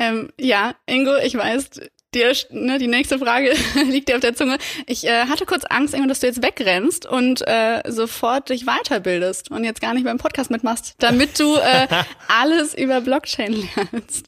Ähm, 0.00 0.28
ja, 0.40 0.74
Ingo, 0.86 1.12
ich 1.24 1.36
weiß, 1.36 1.82
dir, 2.14 2.32
ne, 2.50 2.78
die 2.78 2.86
nächste 2.86 3.18
Frage 3.18 3.52
liegt 3.88 4.08
dir 4.08 4.16
auf 4.16 4.20
der 4.20 4.34
Zunge. 4.34 4.58
Ich 4.86 5.04
äh, 5.04 5.26
hatte 5.26 5.46
kurz 5.46 5.64
Angst, 5.64 5.94
Ingo, 5.94 6.06
dass 6.06 6.20
du 6.20 6.26
jetzt 6.26 6.42
wegrennst 6.42 7.06
und 7.06 7.46
äh, 7.46 7.82
sofort 7.86 8.48
dich 8.48 8.64
weiterbildest 8.64 9.50
und 9.50 9.64
jetzt 9.64 9.80
gar 9.80 9.94
nicht 9.94 10.04
beim 10.04 10.18
Podcast 10.18 10.50
mitmachst, 10.50 10.94
damit 10.98 11.38
du 11.38 11.56
äh, 11.56 11.86
alles 12.28 12.74
über 12.74 13.00
Blockchain 13.00 13.68
lernst. 13.92 14.26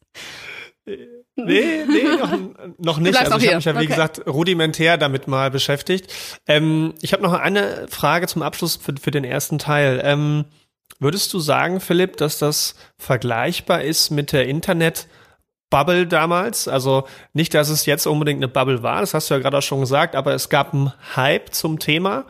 Nee, 1.37 1.85
nee, 1.87 2.03
noch, 2.03 2.39
noch 2.79 2.99
nicht. 2.99 3.17
Also 3.17 3.37
ich 3.39 3.47
habe 3.47 3.57
mich 3.57 3.65
ja, 3.65 3.75
wie 3.75 3.79
okay. 3.79 3.87
gesagt, 3.87 4.27
rudimentär 4.27 4.97
damit 4.97 5.29
mal 5.29 5.51
beschäftigt. 5.51 6.13
Ähm, 6.47 6.95
ich 7.01 7.13
habe 7.13 7.23
noch 7.23 7.33
eine 7.33 7.87
Frage 7.89 8.27
zum 8.27 8.43
Abschluss 8.43 8.77
für, 8.77 8.95
für 9.01 9.11
den 9.11 9.25
ersten 9.25 9.59
Teil. 9.59 10.01
Ähm, 10.03 10.47
würdest 10.99 11.33
du 11.33 11.39
sagen, 11.39 11.81
Philipp, 11.81 12.17
dass 12.17 12.39
das 12.39 12.75
vergleichbar 12.97 13.83
ist 13.83 14.11
mit 14.11 14.33
der 14.33 14.47
Internet- 14.49 15.07
Bubble 15.71 16.07
damals. 16.07 16.69
Also 16.69 17.05
nicht, 17.33 17.55
dass 17.55 17.69
es 17.69 17.87
jetzt 17.87 18.07
unbedingt 18.07 18.39
eine 18.39 18.49
Bubble 18.49 18.83
war, 18.83 19.01
das 19.01 19.15
hast 19.15 19.31
du 19.31 19.35
ja 19.35 19.41
gerade 19.41 19.59
auch 19.59 19.63
schon 19.63 19.81
gesagt, 19.81 20.15
aber 20.15 20.35
es 20.35 20.49
gab 20.49 20.73
einen 20.73 20.93
Hype 21.17 21.55
zum 21.55 21.79
Thema. 21.79 22.25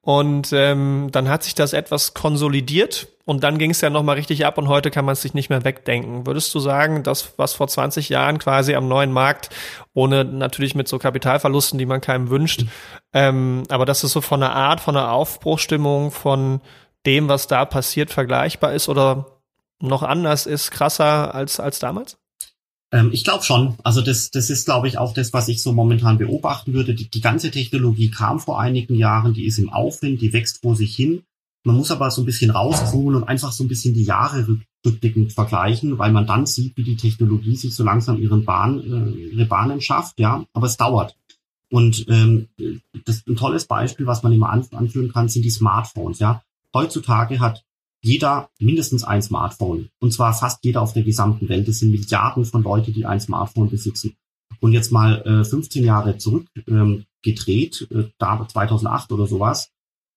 Und 0.00 0.52
ähm, 0.52 1.08
dann 1.12 1.30
hat 1.30 1.42
sich 1.44 1.54
das 1.54 1.72
etwas 1.72 2.12
konsolidiert 2.12 3.08
und 3.24 3.42
dann 3.42 3.56
ging 3.56 3.70
es 3.70 3.80
ja 3.80 3.88
nochmal 3.88 4.16
richtig 4.16 4.44
ab 4.44 4.58
und 4.58 4.68
heute 4.68 4.90
kann 4.90 5.06
man 5.06 5.14
es 5.14 5.22
sich 5.22 5.32
nicht 5.32 5.48
mehr 5.48 5.64
wegdenken. 5.64 6.26
Würdest 6.26 6.54
du 6.54 6.60
sagen, 6.60 7.02
das, 7.02 7.38
was 7.38 7.54
vor 7.54 7.68
20 7.68 8.10
Jahren 8.10 8.38
quasi 8.38 8.74
am 8.74 8.86
neuen 8.86 9.12
Markt, 9.12 9.48
ohne 9.94 10.24
natürlich 10.24 10.74
mit 10.74 10.88
so 10.88 10.98
Kapitalverlusten, 10.98 11.78
die 11.78 11.86
man 11.86 12.02
keinem 12.02 12.28
wünscht, 12.28 12.66
ähm, 13.14 13.62
aber 13.70 13.86
dass 13.86 14.04
es 14.04 14.12
so 14.12 14.20
von 14.20 14.40
der 14.40 14.52
Art, 14.52 14.80
von 14.80 14.94
der 14.94 15.10
Aufbruchstimmung, 15.10 16.10
von 16.10 16.60
dem, 17.06 17.28
was 17.30 17.46
da 17.46 17.64
passiert, 17.64 18.10
vergleichbar 18.10 18.74
ist 18.74 18.90
oder 18.90 19.40
noch 19.80 20.02
anders 20.02 20.44
ist, 20.44 20.70
krasser 20.70 21.34
als, 21.34 21.60
als 21.60 21.78
damals? 21.78 22.18
Ähm, 22.94 23.10
ich 23.12 23.24
glaube 23.24 23.42
schon. 23.42 23.74
Also 23.82 24.00
das, 24.00 24.30
das 24.30 24.50
ist, 24.50 24.66
glaube 24.66 24.86
ich, 24.86 24.98
auch 24.98 25.12
das, 25.12 25.32
was 25.32 25.48
ich 25.48 25.60
so 25.60 25.72
momentan 25.72 26.16
beobachten 26.16 26.72
würde. 26.74 26.94
Die, 26.94 27.10
die 27.10 27.20
ganze 27.20 27.50
Technologie 27.50 28.08
kam 28.08 28.38
vor 28.38 28.60
einigen 28.60 28.94
Jahren, 28.94 29.34
die 29.34 29.46
ist 29.46 29.58
im 29.58 29.68
Aufwind, 29.68 30.22
die 30.22 30.32
wächst 30.32 30.62
vor 30.62 30.76
sich 30.76 30.94
hin. 30.94 31.24
Man 31.64 31.76
muss 31.76 31.90
aber 31.90 32.10
so 32.12 32.22
ein 32.22 32.26
bisschen 32.26 32.52
rauszoomen 32.52 33.16
und 33.16 33.24
einfach 33.24 33.50
so 33.50 33.64
ein 33.64 33.68
bisschen 33.68 33.94
die 33.94 34.04
Jahre 34.04 34.46
rückblickend 34.86 35.32
vergleichen, 35.32 35.98
weil 35.98 36.12
man 36.12 36.26
dann 36.26 36.46
sieht, 36.46 36.76
wie 36.76 36.84
die 36.84 36.96
Technologie 36.96 37.56
sich 37.56 37.74
so 37.74 37.82
langsam 37.82 38.20
ihren 38.20 38.44
Bahn, 38.44 38.80
äh, 38.80 39.18
ihre 39.32 39.46
Bahnen 39.46 39.80
schafft, 39.80 40.20
ja, 40.20 40.44
aber 40.52 40.66
es 40.66 40.76
dauert. 40.76 41.16
Und 41.70 42.06
ähm, 42.08 42.48
das 43.06 43.26
ein 43.26 43.34
tolles 43.34 43.64
Beispiel, 43.64 44.06
was 44.06 44.22
man 44.22 44.32
immer 44.32 44.50
anführen 44.50 45.10
kann, 45.10 45.28
sind 45.28 45.42
die 45.42 45.50
Smartphones, 45.50 46.20
ja. 46.20 46.42
Heutzutage 46.72 47.40
hat 47.40 47.64
jeder 48.04 48.50
mindestens 48.60 49.02
ein 49.02 49.22
Smartphone. 49.22 49.88
Und 49.98 50.12
zwar 50.12 50.34
fast 50.34 50.64
jeder 50.64 50.82
auf 50.82 50.92
der 50.92 51.02
gesamten 51.02 51.48
Welt. 51.48 51.66
Es 51.68 51.78
sind 51.78 51.90
Milliarden 51.90 52.44
von 52.44 52.62
Leute, 52.62 52.92
die 52.92 53.06
ein 53.06 53.20
Smartphone 53.20 53.70
besitzen. 53.70 54.14
Und 54.60 54.72
jetzt 54.72 54.92
mal 54.92 55.22
äh, 55.22 55.44
15 55.44 55.84
Jahre 55.84 56.18
zurück 56.18 56.46
ähm, 56.68 57.04
gedreht, 57.22 57.88
äh, 57.90 58.04
da 58.18 58.46
2008 58.46 59.10
oder 59.12 59.26
sowas, 59.26 59.70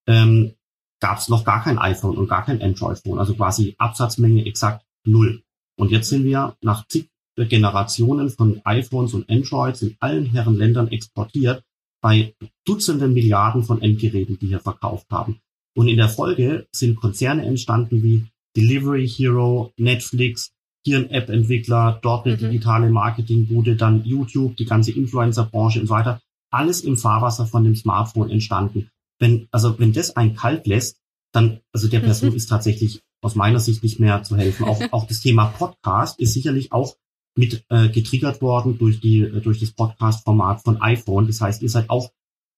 ähm, 0.05 0.53
gab 0.99 1.19
es 1.19 1.29
noch 1.29 1.45
gar 1.45 1.63
kein 1.63 1.79
iPhone 1.79 2.17
und 2.17 2.27
gar 2.27 2.45
kein 2.45 2.61
Android-Phone. 2.61 3.19
Also 3.19 3.35
quasi 3.35 3.75
Absatzmenge 3.77 4.45
exakt 4.45 4.85
null. 5.05 5.43
Und 5.77 5.91
jetzt 5.91 6.09
sind 6.09 6.25
wir 6.25 6.55
nach 6.61 6.87
zig 6.87 7.09
Generationen 7.37 8.29
von 8.31 8.61
iPhones 8.65 9.13
und 9.13 9.29
Androids 9.29 9.83
in 9.83 9.95
allen 9.99 10.25
Herren 10.25 10.55
Ländern 10.55 10.87
exportiert 10.87 11.63
bei 12.01 12.33
Dutzenden 12.65 13.13
Milliarden 13.13 13.63
von 13.63 13.81
Endgeräten, 13.81 14.39
die 14.39 14.47
hier 14.47 14.59
verkauft 14.59 15.05
haben. 15.11 15.39
Und 15.77 15.87
in 15.89 15.97
der 15.97 16.09
Folge 16.09 16.67
sind 16.71 16.95
Konzerne 16.95 17.45
entstanden 17.45 18.01
wie 18.01 18.25
Delivery 18.55 19.07
Hero, 19.07 19.73
Netflix, 19.77 20.51
hier 20.83 20.97
ein 20.97 21.11
App-Entwickler, 21.11 21.99
dort 22.01 22.25
eine 22.25 22.35
mhm. 22.35 22.39
digitale 22.39 22.89
Marketingbude, 22.89 23.75
dann 23.75 24.03
YouTube, 24.03 24.57
die 24.57 24.65
ganze 24.65 24.91
Influencer-Branche 24.91 25.81
und 25.81 25.85
so 25.85 25.93
weiter. 25.93 26.19
Alles 26.49 26.81
im 26.81 26.97
Fahrwasser 26.97 27.45
von 27.45 27.63
dem 27.63 27.75
Smartphone 27.75 28.31
entstanden. 28.31 28.89
Wenn, 29.19 29.47
also 29.51 29.77
wenn 29.77 29.93
das 29.93 30.15
einen 30.15 30.35
kalt 30.35 30.65
lässt, 30.65 30.97
dann, 31.31 31.59
also 31.71 31.87
der 31.87 31.99
Person 31.99 32.31
mhm. 32.31 32.37
ist 32.37 32.47
tatsächlich 32.47 33.01
aus 33.21 33.35
meiner 33.35 33.59
Sicht 33.59 33.83
nicht 33.83 33.99
mehr 33.99 34.23
zu 34.23 34.35
helfen. 34.35 34.65
Auch, 34.65 34.81
auch 34.91 35.05
das 35.05 35.19
Thema 35.19 35.45
Podcast 35.45 36.19
ist 36.19 36.33
sicherlich 36.33 36.71
auch 36.71 36.95
mit 37.35 37.63
äh, 37.69 37.89
getriggert 37.89 38.41
worden 38.41 38.79
durch 38.79 38.99
die 38.99 39.19
äh, 39.19 39.41
durch 39.41 39.59
das 39.59 39.73
Podcast-Format 39.73 40.63
von 40.63 40.81
iPhone. 40.81 41.27
Das 41.27 41.39
heißt, 41.39 41.61
ihr 41.61 41.69
seid 41.69 41.91
auch 41.91 42.09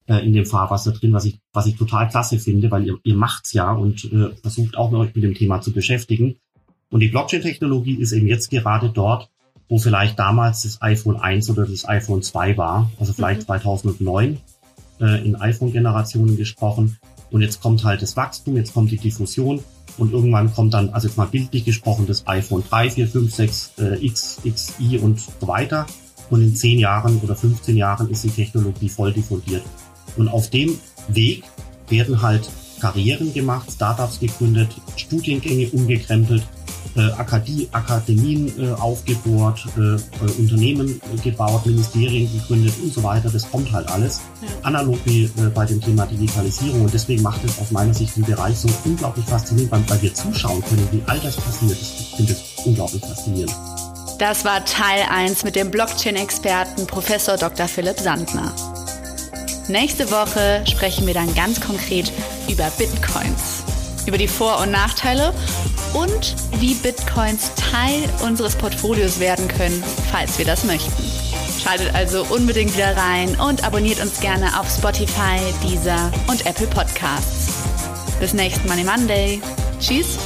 äh, 0.10 0.26
in 0.26 0.34
dem 0.34 0.46
Fahrwasser 0.46 0.92
drin, 0.92 1.14
was 1.14 1.26
ich, 1.26 1.40
was 1.54 1.68
ich 1.68 1.78
total 1.78 2.10
klasse 2.10 2.40
finde, 2.40 2.70
weil 2.72 2.86
ihr, 2.86 2.98
ihr 3.04 3.16
macht's 3.16 3.54
ja 3.54 3.72
und 3.72 4.12
äh, 4.12 4.36
versucht 4.42 4.78
auch 4.78 4.92
euch 4.92 5.14
mit 5.16 5.24
dem 5.24 5.36
Thema 5.36 5.62
zu 5.62 5.72
beschäftigen. 5.72 6.36
Und 6.90 7.02
die 7.02 7.10
Blockchain-Technologie 7.10 7.96
ist 7.96 8.12
eben 8.12 8.28
jetzt 8.28 8.50
gerade 8.50 8.90
dort, 8.90 9.30
wo 9.70 9.78
vielleicht 9.78 10.18
damals 10.18 10.64
das 10.64 10.82
iPhone 10.82 11.18
1 11.18 11.52
oder 11.52 11.68
das 11.68 11.88
iPhone 11.88 12.24
2 12.24 12.58
war, 12.58 12.92
also 13.00 13.14
vielleicht 13.14 13.42
mhm. 13.42 13.46
2009 13.46 14.38
äh, 15.00 15.26
in 15.26 15.36
iPhone-Generationen 15.36 16.36
gesprochen. 16.36 16.98
Und 17.30 17.42
jetzt 17.42 17.62
kommt 17.62 17.84
halt 17.84 18.02
das 18.02 18.18
Wachstum, 18.18 18.58
jetzt 18.58 18.74
kommt 18.74 18.90
die 18.90 18.98
Diffusion 18.98 19.64
und 20.00 20.12
irgendwann 20.12 20.52
kommt 20.52 20.74
dann, 20.74 20.90
also 20.90 21.08
jetzt 21.08 21.18
mal 21.18 21.28
bildlich 21.28 21.66
gesprochen, 21.66 22.08
das 22.08 22.26
iPhone 22.26 22.64
3, 22.68 22.90
4, 22.90 23.08
5, 23.08 23.36
6, 23.36 23.74
äh, 23.78 24.06
X, 24.06 24.42
XI 24.44 24.98
und 24.98 25.20
so 25.20 25.48
weiter. 25.48 25.86
Und 26.32 26.42
in 26.42 26.56
10 26.56 26.80
Jahren 26.80 27.20
oder 27.20 27.36
15 27.36 27.78
Jahren 27.78 28.10
ist 28.10 28.24
die 28.24 28.30
Technologie 28.30 28.90
voll 28.90 29.14
diffundiert. 29.14 29.64
Und 30.20 30.28
auf 30.28 30.50
dem 30.50 30.78
Weg 31.08 31.44
werden 31.88 32.22
halt 32.22 32.48
Karrieren 32.80 33.34
gemacht, 33.34 33.72
Startups 33.72 34.20
gegründet, 34.20 34.70
Studiengänge 34.96 35.70
umgekrempelt, 35.72 36.44
äh, 36.96 37.12
Akademie, 37.12 37.68
Akademien 37.72 38.52
äh, 38.60 38.72
aufgebohrt, 38.74 39.66
äh, 39.78 39.96
äh 39.96 40.32
Unternehmen 40.38 41.02
gebaut, 41.24 41.66
Ministerien 41.66 42.30
gegründet 42.32 42.74
und 42.82 42.94
so 42.94 43.02
weiter. 43.04 43.30
Das 43.30 43.50
kommt 43.50 43.72
halt 43.72 43.88
alles. 43.90 44.22
Analog 44.64 44.98
wie 45.06 45.26
äh, 45.26 45.50
bei 45.54 45.66
dem 45.66 45.80
Thema 45.82 46.06
Digitalisierung. 46.06 46.82
Und 46.82 46.94
deswegen 46.94 47.22
macht 47.22 47.44
es 47.46 47.58
aus 47.60 47.72
meiner 47.72 47.94
Sicht 47.94 48.16
den 48.16 48.24
Bereich 48.24 48.58
so 48.58 48.70
unglaublich 48.86 49.26
faszinierend, 49.26 49.72
weil, 49.72 49.90
weil 49.90 50.02
wir 50.02 50.14
zuschauen 50.14 50.62
können, 50.64 50.88
wie 50.92 51.02
all 51.06 51.20
das 51.20 51.36
passiert. 51.38 51.78
Ich 51.80 52.16
finde 52.16 52.34
es 52.34 52.66
unglaublich 52.66 53.02
faszinierend. 53.02 53.56
Das 54.18 54.44
war 54.44 54.66
Teil 54.66 55.06
1 55.10 55.46
mit 55.46 55.56
dem 55.56 55.72
Blockchain-Experten 55.72 56.88
Professor 56.88 57.38
Dr. 57.38 57.68
Philipp 57.68 58.00
Sandner. 58.00 58.54
Nächste 59.70 60.10
Woche 60.10 60.64
sprechen 60.68 61.06
wir 61.06 61.14
dann 61.14 61.34
ganz 61.36 61.62
konkret 61.62 62.12
über 62.50 62.72
Bitcoins, 62.72 63.64
über 64.08 64.18
die 64.18 64.28
Vor- 64.28 64.60
und 64.62 64.72
Nachteile 64.72 65.32
und 65.94 66.36
wie 66.60 66.74
Bitcoins 66.74 67.52
Teil 67.54 68.10
unseres 68.28 68.56
Portfolios 68.56 69.20
werden 69.20 69.48
können, 69.48 69.84
falls 70.12 70.40
wir 70.40 70.46
das 70.46 70.64
möchten. 70.64 70.92
Schaltet 71.62 71.94
also 71.94 72.26
unbedingt 72.32 72.76
wieder 72.76 72.98
rein 72.98 73.40
und 73.40 73.64
abonniert 73.64 74.02
uns 74.02 74.20
gerne 74.20 74.60
auf 74.60 74.68
Spotify, 74.72 75.38
Deezer 75.64 76.12
und 76.28 76.48
Apple 76.48 76.68
Podcasts. 76.68 77.54
Bis 78.20 78.34
nächsten 78.34 78.68
Money 78.68 78.84
Monday. 78.84 79.40
Tschüss. 79.80 80.18